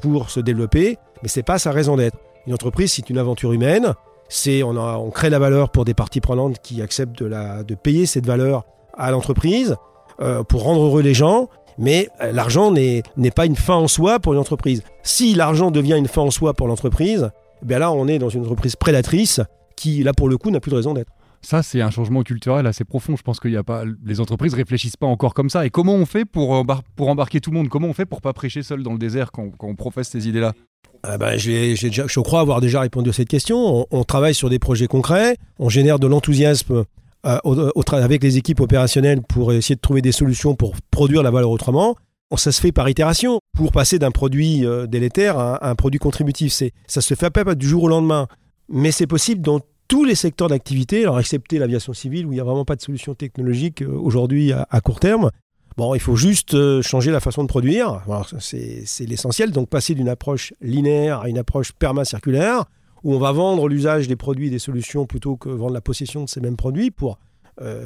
pour 0.00 0.30
se 0.30 0.40
développer, 0.40 0.98
mais 1.22 1.28
c'est 1.28 1.42
pas 1.42 1.58
sa 1.58 1.72
raison 1.72 1.96
d'être. 1.96 2.16
Une 2.46 2.54
entreprise, 2.54 2.92
c'est 2.92 3.10
une 3.10 3.18
aventure 3.18 3.52
humaine, 3.52 3.94
c'est 4.28 4.62
on, 4.62 4.76
on, 4.76 5.10
crée 5.10 5.30
la 5.30 5.38
valeur 5.38 5.70
pour 5.70 5.84
des 5.84 5.94
parties 5.94 6.20
prenantes 6.20 6.58
qui 6.60 6.82
acceptent 6.82 7.22
de, 7.22 7.74
payer 7.74 8.06
cette 8.06 8.26
valeur 8.26 8.64
à 8.96 9.10
l'entreprise 9.10 9.76
euh, 10.20 10.42
pour 10.42 10.62
rendre 10.62 10.82
heureux 10.82 11.02
les 11.02 11.14
gens. 11.14 11.48
Mais 11.78 12.08
euh, 12.22 12.32
l'argent 12.32 12.70
n'est 12.70 13.02
pas 13.34 13.46
une 13.46 13.56
fin 13.56 13.74
en 13.74 13.88
soi 13.88 14.18
pour 14.18 14.32
une 14.32 14.38
entreprise. 14.38 14.82
Si 15.02 15.34
l'argent 15.34 15.70
devient 15.70 15.96
une 15.96 16.08
fin 16.08 16.22
en 16.22 16.30
soi 16.30 16.54
pour 16.54 16.68
l'entreprise, 16.68 17.30
bien 17.66 17.78
là, 17.78 17.92
on 17.92 18.08
est 18.08 18.18
dans 18.18 18.28
une 18.28 18.42
entreprise 18.42 18.76
prédatrice 18.76 19.40
qui, 19.76 20.02
là, 20.02 20.12
pour 20.12 20.28
le 20.28 20.38
coup, 20.38 20.50
n'a 20.50 20.60
plus 20.60 20.70
de 20.70 20.76
raison 20.76 20.94
d'être. 20.94 21.12
Ça, 21.42 21.62
c'est 21.62 21.80
un 21.80 21.90
changement 21.90 22.22
culturel 22.22 22.66
assez 22.66 22.84
profond. 22.84 23.14
Je 23.16 23.22
pense 23.22 23.38
qu'il 23.38 23.52
y 23.52 23.56
a 23.56 23.62
pas, 23.62 23.84
les 24.04 24.20
entreprises 24.20 24.54
réfléchissent 24.54 24.96
pas 24.96 25.06
encore 25.06 25.34
comme 25.34 25.50
ça. 25.50 25.66
Et 25.66 25.70
comment 25.70 25.94
on 25.94 26.06
fait 26.06 26.24
pour, 26.24 26.64
pour 26.96 27.08
embarquer 27.08 27.40
tout 27.40 27.50
le 27.50 27.58
monde? 27.58 27.68
Comment 27.68 27.88
on 27.88 27.92
fait 27.92 28.06
pour 28.06 28.20
pas 28.20 28.32
prêcher 28.32 28.62
seul 28.62 28.82
dans 28.82 28.92
le 28.92 28.98
désert 28.98 29.30
quand, 29.30 29.50
quand 29.56 29.68
on 29.68 29.74
professe 29.74 30.08
ces 30.08 30.28
idées-là? 30.28 30.54
Ah 31.02 31.18
ben, 31.18 31.36
je 31.38 32.20
crois 32.20 32.40
avoir 32.40 32.60
déjà 32.60 32.80
répondu 32.80 33.10
à 33.10 33.12
cette 33.12 33.28
question. 33.28 33.86
On, 33.90 34.04
travaille 34.04 34.34
sur 34.34 34.50
des 34.50 34.58
projets 34.58 34.86
concrets, 34.86 35.36
on 35.58 35.68
génère 35.68 35.98
de 35.98 36.06
l'enthousiasme 36.06 36.84
euh, 37.26 37.70
avec 37.92 38.22
les 38.22 38.38
équipes 38.38 38.60
opérationnelles 38.60 39.22
pour 39.22 39.52
essayer 39.52 39.76
de 39.76 39.80
trouver 39.80 40.02
des 40.02 40.12
solutions 40.12 40.54
pour 40.56 40.74
produire 40.90 41.22
la 41.22 41.30
valeur 41.30 41.50
autrement. 41.50 41.96
Ça 42.34 42.50
se 42.50 42.60
fait 42.60 42.72
par 42.72 42.88
itération 42.88 43.40
pour 43.56 43.70
passer 43.70 43.98
d'un 44.00 44.10
produit 44.10 44.66
euh, 44.66 44.86
délétère 44.86 45.38
à, 45.38 45.68
un 45.68 45.74
produit 45.76 46.00
contributif. 46.00 46.52
Ça 46.86 47.00
se 47.00 47.14
fait 47.14 47.30
pas 47.30 47.54
du 47.54 47.68
jour 47.68 47.84
au 47.84 47.88
lendemain, 47.88 48.26
mais 48.68 48.90
c'est 48.90 49.06
possible 49.06 49.42
dans 49.42 49.60
tous 49.86 50.04
les 50.04 50.16
secteurs 50.16 50.48
d'activité, 50.48 51.02
alors 51.02 51.20
excepté 51.20 51.60
l'aviation 51.60 51.92
civile 51.92 52.26
où 52.26 52.32
il 52.32 52.34
n'y 52.34 52.40
a 52.40 52.44
vraiment 52.44 52.64
pas 52.64 52.74
de 52.74 52.82
solution 52.82 53.14
technologique 53.14 53.82
euh, 53.82 53.88
aujourd'hui 53.88 54.52
à, 54.52 54.80
court 54.80 54.98
terme. 54.98 55.30
Bon, 55.76 55.94
il 55.94 56.00
faut 56.00 56.16
juste 56.16 56.54
euh, 56.54 56.82
changer 56.82 57.12
la 57.12 57.20
façon 57.20 57.44
de 57.44 57.48
produire. 57.48 58.02
C'est 58.40 59.06
l'essentiel. 59.06 59.52
Donc, 59.52 59.68
passer 59.68 59.94
d'une 59.94 60.08
approche 60.08 60.52
linéaire 60.60 61.20
à 61.20 61.28
une 61.28 61.38
approche 61.38 61.72
permacirculaire, 61.72 62.64
où 63.04 63.14
on 63.14 63.18
va 63.18 63.30
vendre 63.30 63.68
l'usage 63.68 64.08
des 64.08 64.16
produits 64.16 64.48
et 64.48 64.50
des 64.50 64.58
solutions 64.58 65.06
plutôt 65.06 65.36
que 65.36 65.48
vendre 65.48 65.74
la 65.74 65.80
possession 65.80 66.24
de 66.24 66.28
ces 66.28 66.40
mêmes 66.40 66.56
produits 66.56 66.90
pour 66.90 67.18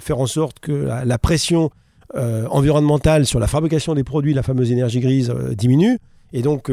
faire 0.00 0.18
en 0.18 0.26
sorte 0.26 0.58
que 0.58 0.72
la, 0.72 1.18
pression 1.18 1.70
environnementale 2.14 3.26
sur 3.26 3.38
la 3.38 3.46
fabrication 3.46 3.94
des 3.94 4.04
produits, 4.04 4.34
la 4.34 4.42
fameuse 4.42 4.72
énergie 4.72 5.00
grise, 5.00 5.32
diminue. 5.56 5.98
Et 6.32 6.42
donc, 6.42 6.70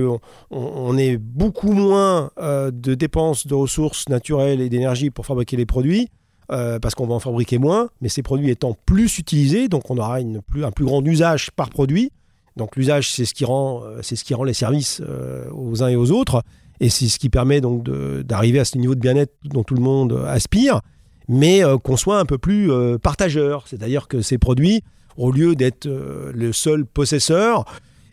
on, 0.51 0.97
est 0.97 1.17
beaucoup 1.17 1.73
moins 1.73 2.31
de 2.37 2.95
dépenses 2.95 3.47
de 3.47 3.53
ressources 3.55 4.09
naturelles 4.09 4.61
et 4.61 4.69
d'énergie 4.69 5.09
pour 5.09 5.25
fabriquer 5.25 5.57
les 5.57 5.65
produits 5.65 6.09
euh, 6.49 6.79
parce 6.79 6.95
qu'on 6.95 7.07
va 7.07 7.13
en 7.13 7.19
fabriquer 7.19 7.57
moins, 7.57 7.89
mais 7.99 8.07
ces 8.07 8.23
produits 8.23 8.49
étant 8.49 8.73
plus 8.85 9.19
utilisés, 9.19 9.67
donc 9.67 9.91
on 9.91 9.97
aura 9.97 10.21
une 10.21 10.41
plus, 10.41 10.63
un 10.63 10.71
plus 10.71 10.85
grand 10.85 11.05
usage 11.05 11.51
par 11.51 11.69
produit. 11.69 12.09
Donc 12.55 12.77
l'usage, 12.77 13.11
c'est 13.11 13.25
ce 13.25 13.33
qui 13.33 13.43
rend, 13.43 13.83
euh, 13.83 14.01
ce 14.01 14.23
qui 14.23 14.33
rend 14.33 14.45
les 14.45 14.53
services 14.53 15.01
euh, 15.05 15.49
aux 15.51 15.83
uns 15.83 15.89
et 15.89 15.97
aux 15.97 16.11
autres, 16.11 16.43
et 16.79 16.87
c'est 16.87 17.09
ce 17.09 17.19
qui 17.19 17.27
permet 17.27 17.59
donc 17.59 17.83
d'arriver 18.23 18.59
à 18.59 18.65
ce 18.65 18.77
niveau 18.77 18.95
de 18.95 19.01
bien-être 19.01 19.33
dont 19.43 19.63
tout 19.63 19.75
le 19.75 19.81
monde 19.81 20.23
aspire, 20.25 20.79
mais 21.27 21.63
qu'on 21.83 21.97
soit 21.97 22.19
un 22.19 22.25
peu 22.25 22.37
plus 22.37 22.69
partageur, 23.01 23.67
c'est-à-dire 23.67 24.07
que 24.07 24.21
ces 24.21 24.37
produits, 24.37 24.83
au 25.17 25.31
lieu 25.31 25.55
d'être 25.55 25.87
le 25.87 26.53
seul 26.53 26.85
possesseur, 26.85 27.65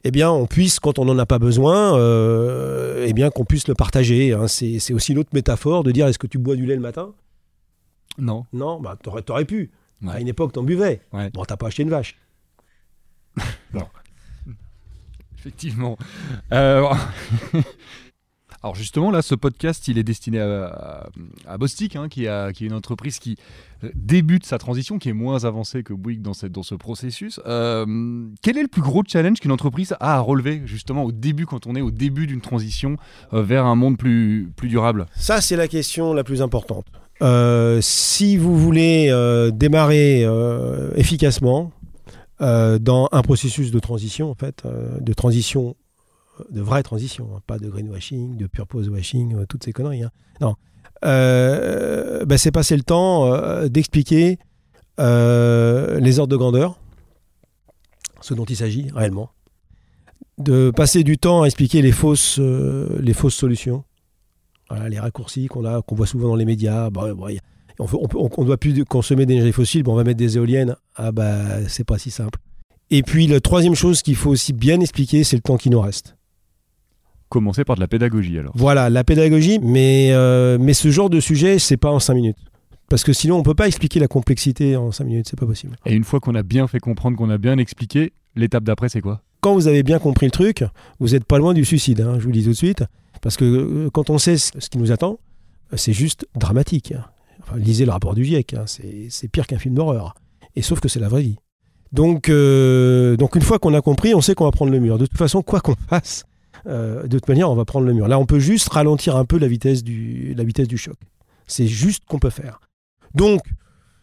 eh 0.05 0.11
bien, 0.11 0.31
on 0.31 0.47
puisse, 0.47 0.81
quand 0.81 0.99
on 0.99 1.05
n'en 1.05 1.19
a 1.19 1.27
pas 1.27 1.39
besoin, 1.39 1.99
eh 3.05 3.13
bien, 3.13 3.31
qu'on 3.31 3.45
puisse 3.45 3.69
le 3.69 3.75
partager. 3.75 4.33
Hein. 4.33 4.49
C'est 4.49 4.93
aussi 4.93 5.15
l'autre 5.15 5.31
métaphore 5.33 5.85
de 5.85 5.93
dire 5.93 6.07
est-ce 6.07 6.19
que 6.19 6.27
tu 6.27 6.39
bois 6.39 6.57
du 6.57 6.67
lait 6.67 6.75
le 6.75 6.81
matin? 6.81 7.13
Non. 8.19 8.47
Non, 8.53 8.81
bah 8.81 8.97
t'aurais, 9.01 9.29
aurais 9.31 9.45
pu. 9.45 9.71
À 10.07 10.21
une 10.21 10.29
époque, 10.29 10.53
t'en 10.53 10.63
buvais. 10.63 11.01
Bon, 11.13 11.45
t'as 11.45 11.57
pas 11.57 11.69
acheté 11.69 11.83
une 11.83 11.91
vache. 11.91 12.17
non. 13.73 13.89
Effectivement. 15.39 15.99
Euh, 16.53 16.89
alors 18.65 18.75
justement, 18.75 19.11
là, 19.11 19.21
ce 19.21 19.35
podcast, 19.35 19.89
il 19.89 19.99
est 19.99 20.03
destiné 20.03 20.41
à, 20.41 21.07
à, 21.47 21.59
Bostik, 21.59 21.97
hein, 21.97 22.09
qui, 22.09 22.25
est 22.25 22.61
une 22.63 22.73
entreprise 22.73 23.19
qui 23.19 23.37
euh, 23.85 23.91
débute 23.95 24.47
sa 24.47 24.57
transition, 24.57 24.99
qui 24.99 25.11
est 25.11 25.13
moins 25.13 25.45
avancée 25.45 25.83
que 25.83 25.93
Bouygues 25.93 26.23
dans, 26.23 26.33
ce 26.33 26.75
processus. 26.75 27.41
Euh, 27.45 28.25
quel 28.41 28.57
est 28.57 28.63
le 28.63 28.69
plus 28.69 28.81
gros 28.81 29.03
challenge 29.07 29.41
qu'une 29.41 29.53
entreprise 29.53 29.95
a 30.01 30.15
à 30.15 30.21
relever, 30.21 30.63
justement, 30.65 31.05
au 31.05 31.13
début, 31.13 31.45
quand 31.45 31.67
on 31.67 31.77
est 31.77 31.83
au 31.83 31.91
début 31.91 32.27
d'une 32.27 32.41
transition 32.41 32.97
vers 33.33 33.67
un 33.67 33.75
monde 33.75 33.99
plus, 33.99 34.51
durable? 34.63 35.09
Ça, 35.15 35.43
c'est 35.43 35.57
la 35.57 35.69
question 35.69 36.15
la 36.15 36.25
plus 36.25 36.41
importante. 36.41 36.87
Euh, 37.21 37.81
si 37.83 38.39
vous 38.39 38.57
voulez 38.57 39.09
euh, 39.11 39.51
démarrer 39.51 40.25
euh, 40.25 40.91
efficacement 40.97 41.71
dans 42.41 43.09
un 43.13 43.23
processus 43.23 43.71
de 43.71 43.79
transition, 43.79 44.31
en 44.31 44.35
fait, 44.35 44.65
de 45.01 45.13
transition, 45.15 45.77
de 46.51 46.61
vraie 46.61 46.83
transition, 46.83 47.29
hein, 47.35 47.41
pas 47.47 47.59
de 47.59 47.69
greenwashing, 47.69 48.37
de 48.37 48.47
purpose 48.47 48.89
washing, 48.89 49.47
toutes 49.47 49.65
ces 49.65 49.73
conneries. 49.73 50.03
Hein. 50.03 50.11
Non. 50.41 50.55
Ben, 51.03 52.37
c'est 52.37 52.51
passer 52.51 52.77
le 52.77 52.83
temps 52.83 53.67
d'expliquer 53.69 54.39
les 54.99 56.19
ordres 56.19 56.31
de 56.31 56.37
grandeur, 56.37 56.79
ce 58.21 58.35
dont 58.35 58.45
il 58.45 58.57
s'agit 58.57 58.91
réellement, 58.95 59.31
de 60.39 60.73
passer 60.75 61.05
du 61.05 61.19
temps 61.19 61.43
à 61.43 61.47
expliquer 61.47 61.83
les 61.83 61.93
fausses, 61.93 62.39
les 62.39 63.13
fausses 63.13 63.35
solutions, 63.35 63.85
les 64.89 64.99
raccourcis 64.99 65.47
qu'on 65.47 65.65
a, 65.65 65.83
qu'on 65.83 65.95
voit 65.95 66.07
souvent 66.07 66.29
dans 66.29 66.37
les 66.37 66.47
médias. 66.47 66.89
On 67.79 67.85
ne 67.85 68.45
doit 68.45 68.57
plus 68.57 68.85
consommer 68.85 69.27
d'énergie 69.27 69.53
fossile, 69.53 69.83
on 69.87 69.95
va 69.95 70.05
mettre 70.05 70.19
des 70.19 70.37
éoliennes. 70.37 70.77
Ah 70.97 71.13
bah 71.13 71.69
c'est 71.69 71.85
pas 71.85 71.99
si 71.99 72.11
simple. 72.11 72.39
Et 72.91 73.03
puis 73.03 73.27
la 73.27 73.41
troisième 73.41 73.75
chose 73.75 74.01
qu'il 74.01 74.17
faut 74.17 74.31
aussi 74.31 74.53
bien 74.53 74.81
expliquer, 74.81 75.25
c'est 75.25 75.37
le 75.37 75.43
temps 75.43 75.57
qui 75.57 75.71
nous 75.71 75.81
reste. 75.81 76.17
Commencer 77.35 77.65
par 77.65 77.75
de 77.75 77.81
la 77.81 77.89
pédagogie 77.89 78.39
alors. 78.39 78.53
Voilà, 78.55 78.89
la 78.91 79.03
pédagogie, 79.03 79.59
mais, 79.61 80.11
euh, 80.13 80.57
mais 80.61 80.73
ce 80.73 80.93
genre 80.93 81.11
de 81.11 81.19
sujet, 81.19 81.59
c'est 81.59 81.77
pas 81.77 81.91
en 81.91 81.99
cinq 81.99 82.15
minutes. 82.15 82.37
Parce 82.89 83.03
que 83.03 83.13
sinon, 83.13 83.39
on 83.39 83.43
peut 83.43 83.57
pas 83.57 83.67
expliquer 83.67 83.99
la 83.99 84.07
complexité 84.07 84.77
en 84.77 84.93
cinq 84.93 85.07
minutes, 85.07 85.27
c'est 85.29 85.37
pas 85.37 85.45
possible. 85.45 85.75
Et 85.85 85.95
une 85.95 86.05
fois 86.05 86.21
qu'on 86.21 86.37
a 86.37 86.45
bien 86.45 86.69
fait 86.69 86.79
comprendre, 86.79 87.17
qu'on 87.17 87.31
a 87.31 87.39
bien 87.39 87.59
expliqué, 87.59 88.13
l'étape 88.37 88.63
d'après, 88.63 88.89
c'est 88.89 89.01
quoi? 89.01 89.21
Quand 89.41 89.53
vous 89.53 89.67
avez 89.67 89.83
bien 89.83 89.99
compris 89.99 90.27
le 90.27 90.31
truc, 90.31 90.63
vous 91.01 91.09
n'êtes 91.09 91.25
pas 91.25 91.39
loin 91.39 91.55
du 91.55 91.65
suicide, 91.65 92.03
hein, 92.03 92.19
je 92.21 92.23
vous 92.23 92.29
le 92.29 92.35
dis 92.35 92.45
tout 92.45 92.51
de 92.51 92.55
suite. 92.55 92.85
Parce 93.21 93.37
que 93.37 93.45
euh, 93.45 93.91
quand 93.93 94.11
on 94.11 94.19
sait 94.19 94.37
ce 94.37 94.71
qui 94.71 94.79
nous 94.79 94.93
attend, 94.93 95.19
c'est 95.75 95.93
juste 95.93 96.29
dramatique. 96.39 96.95
lisez 97.57 97.85
le 97.85 97.91
rapport 97.91 98.15
du 98.15 98.25
GIEC, 98.25 98.55
hein. 98.55 98.67
c'est 98.67 99.27
pire 99.27 99.49
qu'un 99.49 99.59
film 99.59 99.75
d'horreur. 99.75 100.15
Et 100.55 100.63
sauf 100.63 100.79
que 100.79 100.89
c'est 100.89 101.01
la 101.01 101.09
vraie 101.09 101.23
vie. 101.23 101.37
Donc, 101.91 102.29
euh, 102.29 103.17
donc 103.17 103.35
une 103.35 103.43
fois 103.43 103.59
qu'on 103.59 103.75
a 103.75 103.81
compris, 103.81 104.15
on 104.15 104.21
sait 104.21 104.37
qu'on 104.37 104.45
va 104.45 104.53
prendre 104.53 104.71
le 104.71 104.79
mur. 104.79 104.99
De 104.99 105.07
toute 105.07 105.19
façon, 105.19 105.43
quoi 105.43 105.61
qu'on 105.61 105.75
fasse, 105.89 106.25
de 106.67 107.07
toute 107.09 107.29
manière, 107.29 107.51
on 107.51 107.55
va 107.55 107.65
prendre 107.65 107.87
le 107.87 107.93
mur. 107.93 108.09
Là, 108.09 108.19
on 108.19 108.27
peut 108.27 108.39
juste 108.39 108.69
ralentir 108.71 109.17
un 109.17 109.25
peu 109.25 109.39
la 109.39 109.49
vitesse 109.49 109.85
du, 109.85 110.35
la 110.37 110.45
vitesse 110.45 110.69
du 110.69 110.79
choc. 110.79 110.97
C'est 111.47 111.67
juste 111.67 112.05
qu'on 112.07 112.19
peut 112.19 112.31
faire. 112.31 112.61
Donc, 113.15 113.43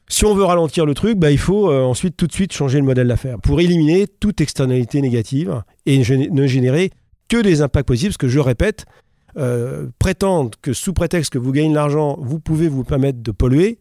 si 0.08 0.26
on 0.26 0.36
veut 0.36 0.44
ralentir 0.44 0.86
le 0.86 0.94
truc, 0.94 1.18
bah, 1.18 1.32
il 1.32 1.38
faut 1.38 1.72
euh, 1.72 1.84
ensuite 1.84 2.18
tout 2.18 2.28
de 2.28 2.34
suite 2.34 2.52
changer 2.52 2.80
le 2.80 2.86
modèle 2.86 3.08
d'affaires 3.08 3.40
pour 3.40 3.62
éliminer 3.62 4.08
toute 4.08 4.42
externalité 4.42 5.02
négative 5.02 5.64
et 5.86 6.00
ne 6.00 6.48
générer 6.48 6.92
que 7.30 7.42
des 7.42 7.62
impacts 7.62 7.88
positifs. 7.88 8.10
Parce 8.10 8.18
que 8.18 8.28
je 8.28 8.40
répète, 8.40 8.86
euh, 9.38 9.88
prétendre 10.00 10.52
que 10.62 10.74
sous 10.74 10.92
prétexte 10.92 11.32
que 11.32 11.38
vous 11.38 11.54
gagnez 11.54 11.70
de 11.70 11.76
l'argent, 11.76 12.18
vous 12.20 12.40
pouvez 12.40 12.68
vous 12.68 12.84
permettre 12.84 13.22
de 13.22 13.32
polluer, 13.32 13.80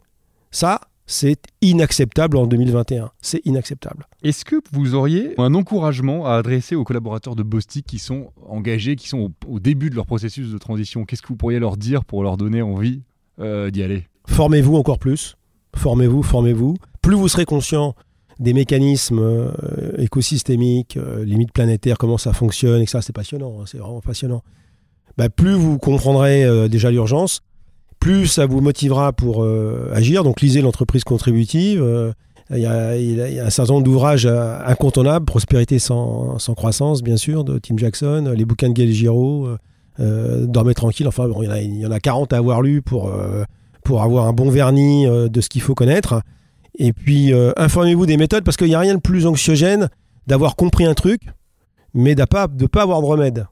ça, 0.53 0.81
c'est 1.11 1.43
inacceptable 1.61 2.37
en 2.37 2.47
2021. 2.47 3.11
C'est 3.21 3.45
inacceptable. 3.45 4.07
Est-ce 4.23 4.45
que 4.45 4.57
vous 4.73 4.95
auriez 4.95 5.35
un 5.39 5.55
encouragement 5.55 6.27
à 6.27 6.35
adresser 6.35 6.77
aux 6.77 6.85
collaborateurs 6.85 7.35
de 7.35 7.43
Bostik 7.43 7.85
qui 7.85 7.99
sont 7.99 8.31
engagés, 8.49 8.95
qui 8.95 9.09
sont 9.09 9.33
au, 9.49 9.59
début 9.59 9.91
de 9.91 9.97
leur 9.97 10.07
processus 10.07 10.53
de 10.53 10.59
transition? 10.59 11.05
Qu'est-ce 11.05 11.23
que 11.23 11.29
vous 11.29 11.37
pourriez 11.37 11.59
leur 11.59 11.77
dire 11.77 12.05
pour 12.05 12.23
leur 12.23 12.37
donner 12.37 12.63
envie 12.63 13.03
euh, 13.41 13.71
d'y 13.71 13.83
aller? 13.83 14.05
Formez-vous 14.29 14.77
encore 14.77 15.01
plus. 15.01 15.37
Formez-vous, 15.75 16.23
formez-vous. 16.23 16.77
Plus 17.03 17.17
vous 17.17 17.27
serez 17.27 17.45
conscient 17.45 17.97
des 18.39 18.53
mécanismes 18.53 19.19
euh, 19.19 19.51
écosystémiques, 19.99 20.97
euh, 20.97 21.25
limites 21.25 21.53
planétaires, 21.53 21.99
comment 21.99 22.19
ça 22.19 22.33
fonctionne, 22.33 22.83
et 22.83 22.87
ça, 22.87 23.03
c'est 23.03 23.13
passionnant. 23.13 23.61
Hein, 23.61 23.65
c'est 23.67 23.79
vraiment 23.79 24.01
passionnant. 24.01 24.45
Bah, 25.19 25.29
plus 25.29 25.55
vous 25.55 25.79
comprendrez 25.79 26.69
déjà 26.69 26.93
l'urgence, 26.93 27.43
plus 28.01 28.27
ça 28.27 28.47
vous 28.47 28.61
motivera 28.61 29.13
pour 29.13 29.45
euh, 29.45 29.91
agir. 29.93 30.25
Donc 30.25 30.41
lisez 30.41 30.63
l'entreprise 30.63 31.05
contributive. 31.05 31.81
Euh, 31.83 32.13
il 32.53 32.59
y, 32.59 32.67
a, 32.67 33.47
un 33.47 33.51
certain 33.51 33.75
nombre 33.75 33.85
d'ouvrages 33.85 34.27
euh, 34.27 34.59
incontournables, 34.67 35.25
Prospérité 35.25 35.79
sans, 35.79 36.37
croissance, 36.57 37.01
bien 37.01 37.17
sûr, 37.17 37.45
de 37.45 37.59
Tim 37.59 37.77
Jackson, 37.77 38.33
les 38.37 38.45
bouquins 38.45 38.69
de 38.69 38.75
Gaël 38.75 38.91
Giraud, 38.91 39.51
Dormez 39.99 40.75
tranquille. 40.75 41.07
Enfin, 41.07 41.29
il, 41.43 41.79
y 41.79 41.87
en 41.87 41.93
a, 41.93 42.01
40 42.01 42.33
à 42.33 42.39
avoir 42.39 42.61
lu 42.63 42.83
pour, 42.83 43.13
pour 43.85 44.03
avoir 44.03 44.27
un 44.27 44.33
bon 44.33 44.51
vernis 44.51 45.07
de 45.07 45.41
ce 45.41 45.49
qu'il 45.49 45.61
faut 45.61 45.77
connaître. 45.77 46.23
Et 46.77 46.93
puis, 46.93 47.33
informez-vous 47.57 48.07
des 48.07 48.17
méthodes, 48.17 48.43
parce 48.43 48.57
qu'il 48.57 48.67
n'y 48.67 48.75
a 48.75 48.81
rien 48.81 48.97
de 48.97 49.01
plus 49.01 49.27
anxiogène 49.27 49.89
d'avoir 50.27 50.57
compris 50.57 50.87
un 50.87 50.95
truc, 50.95 51.21
mais 51.95 52.17
de 52.17 52.23
ne 52.23 52.27
pas, 52.27 52.49
pas 52.49 52.83
avoir 52.83 53.01
de 53.01 53.07
remède. 53.07 53.47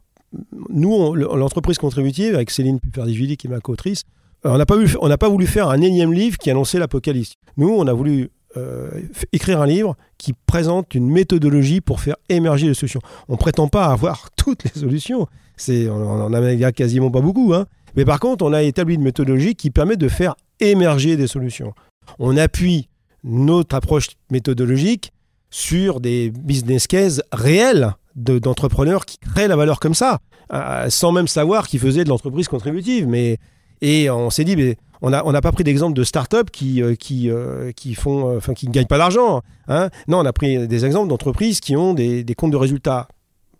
Nous, 0.71 1.15
l'entreprise 1.15 1.79
contributive, 1.79 2.35
avec 2.35 2.51
Céline 2.51 2.81
Puperdivili, 2.81 3.37
qui 3.37 3.47
est 3.47 3.51
ma 3.51 3.61
co-autrice, 3.61 4.03
on 4.45 4.57
n'a 4.57 4.67
pas, 4.67 5.29
voulu 5.29 5.47
faire 5.47 5.69
un 5.69 5.81
énième 5.81 6.13
livre 6.13 6.39
qui 6.39 6.51
annonçait 6.51 6.79
l'apocalypse. 6.79 7.35
Nous, 7.57 7.69
on 7.69 7.87
a 7.87 7.93
voulu 7.93 8.31
euh, 8.57 8.91
écrire 9.33 9.61
un 9.61 9.67
livre 9.67 9.97
qui 10.17 10.33
présente 10.47 10.95
une 10.95 11.11
méthodologie 11.11 11.81
pour 11.81 12.01
faire 12.01 12.17
émerger 12.29 12.69
les 12.69 12.75
solutions. 12.75 13.01
On 13.29 13.33
ne 13.33 13.39
prétend 13.39 13.69
pas 13.69 13.87
avoir 13.87 14.31
toutes 14.37 14.65
les 14.65 14.81
solutions. 14.81 15.27
C'est, 15.57 15.89
on 15.89 16.25
en 16.25 16.33
a 16.33 16.73
quasiment 16.73 17.11
pas 17.11 17.21
beaucoup. 17.21 17.53
Hein. 17.55 17.67
Mais 17.97 18.05
par 18.05 18.21
contre, 18.21 18.45
on 18.45 18.53
a 18.53 18.63
établi 18.63 18.95
une 18.95 19.03
méthodologie 19.03 19.55
qui 19.55 19.71
permet 19.71 19.97
de 19.97 20.09
faire 20.09 20.37
émerger 20.61 21.17
des 21.17 21.27
solutions. 21.27 21.73
On 22.19 22.37
appuie 22.37 22.89
notre 23.25 23.75
approche 23.75 24.09
méthodologique 24.31 25.13
sur 25.51 26.01
des 26.01 26.31
business 26.31 26.87
cases 26.87 27.23
réels 27.33 27.95
d'entrepreneurs 28.15 29.07
qui 29.07 29.19
créent 29.19 29.49
la 29.49 29.57
valeur 29.57 29.81
comme 29.81 29.95
ça, 29.95 30.19
euh, 30.53 30.91
sans 30.91 31.13
même 31.13 31.29
savoir 31.29 31.69
qu'ils 31.69 31.81
faisaient 31.81 32.05
de 32.05 32.09
l'entreprise 32.09 32.49
contributive. 32.49 33.07
Mais 33.07 33.39
et 33.81 34.11
on 34.11 34.31
s'est 34.31 34.45
dit, 34.45 34.57
mais 34.57 34.77
on 35.01 35.11
n'a 35.11 35.25
on 35.27 35.33
pas 35.33 35.53
pris 35.53 35.65
d'exemple 35.65 35.95
de 35.95 36.05
start-up 36.05 36.51
qui, 36.51 36.83
euh, 36.83 36.95
qui, 36.95 37.31
euh, 37.31 37.73
qui, 37.73 37.95
font, 37.95 38.37
enfin, 38.37 38.55
qui 38.55 38.67
ne 38.67 38.73
gagnent 38.73 38.87
pas 38.87 38.99
d'argent. 38.99 39.43
Hein. 39.69 39.91
Non, 40.09 40.19
on 40.19 40.25
a 40.25 40.33
pris 40.33 40.67
des 40.67 40.85
exemples 40.85 41.09
d'entreprises 41.09 41.61
qui 41.61 41.77
ont 41.77 41.95
des, 41.95 42.25
des, 42.25 42.35
comptes 42.35 42.51
de 42.51 42.57
résultats 42.57 43.09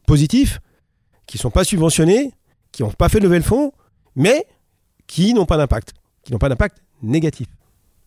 positifs, 0.07 0.61
qui 1.27 1.37
ne 1.37 1.41
sont 1.41 1.51
pas 1.51 1.65
subventionnés, 1.65 2.33
qui 2.73 2.83
n'ont 2.83 2.91
pas 2.91 3.09
fait 3.09 3.21
lever 3.21 3.37
le 3.37 3.45
fonds, 3.45 3.73
mais 4.17 4.47
qui 5.07 5.35
n'ont 5.35 5.47
pas 5.47 5.57
d'impact, 5.57 5.95
qui 6.25 6.33
n'ont 6.33 6.39
pas 6.39 6.49
d'impact 6.49 6.79
négatif. 7.03 7.47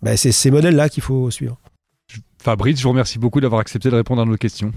Ben, 0.02 0.18
c'est 0.18 0.32
ces 0.32 0.52
modèles-là 0.52 0.90
qu'il 0.90 1.04
faut 1.04 1.30
suivre. 1.32 1.60
Fabrice, 2.42 2.78
je 2.80 2.84
vous 2.84 2.90
remercie 2.90 3.20
beaucoup 3.20 3.40
d'avoir 3.40 3.62
accepté 3.62 3.90
de 3.90 3.96
répondre 3.96 4.22
à 4.22 4.26
nos 4.26 4.36
questions. 4.36 4.72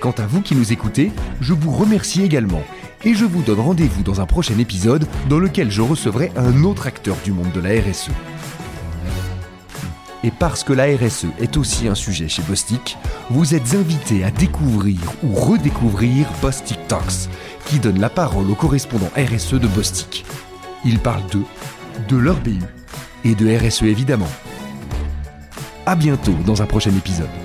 Quant 0.00 0.12
à 0.18 0.26
vous 0.26 0.42
qui 0.42 0.54
nous 0.54 0.70
écoutez, 0.70 1.10
je 1.40 1.54
vous 1.54 1.72
remercie 1.72 2.22
également 2.22 2.62
et 3.04 3.14
je 3.14 3.24
vous 3.24 3.42
donne 3.42 3.60
rendez-vous 3.60 4.02
dans 4.02 4.20
un 4.20 4.26
prochain 4.26 4.58
épisode 4.58 5.06
dans 5.28 5.38
lequel 5.38 5.70
je 5.70 5.82
recevrai 5.82 6.32
un 6.36 6.64
autre 6.64 6.86
acteur 6.86 7.16
du 7.24 7.32
monde 7.32 7.52
de 7.52 7.60
la 7.60 7.70
RSE. 7.70 8.10
Et 10.22 10.30
parce 10.30 10.64
que 10.64 10.72
la 10.72 10.84
RSE 10.84 11.26
est 11.38 11.58
aussi 11.58 11.86
un 11.86 11.94
sujet 11.94 12.28
chez 12.28 12.40
Bostik, 12.42 12.96
vous 13.28 13.54
êtes 13.54 13.74
invités 13.74 14.24
à 14.24 14.30
découvrir 14.30 14.98
ou 15.22 15.34
redécouvrir 15.34 16.26
Bostik 16.40 16.78
Talks, 16.88 17.28
qui 17.66 17.78
donne 17.78 18.00
la 18.00 18.08
parole 18.08 18.50
aux 18.50 18.54
correspondants 18.54 19.10
RSE 19.16 19.54
de 19.54 19.68
Bostik. 19.68 20.24
Ils 20.84 20.98
parlent 20.98 21.26
d'eux, 21.30 21.44
de 22.08 22.16
leur 22.16 22.40
BU 22.40 22.62
et 23.24 23.34
de 23.34 23.54
RSE 23.54 23.82
évidemment. 23.82 24.30
A 25.84 25.94
bientôt 25.94 26.34
dans 26.46 26.62
un 26.62 26.66
prochain 26.66 26.92
épisode. 26.96 27.43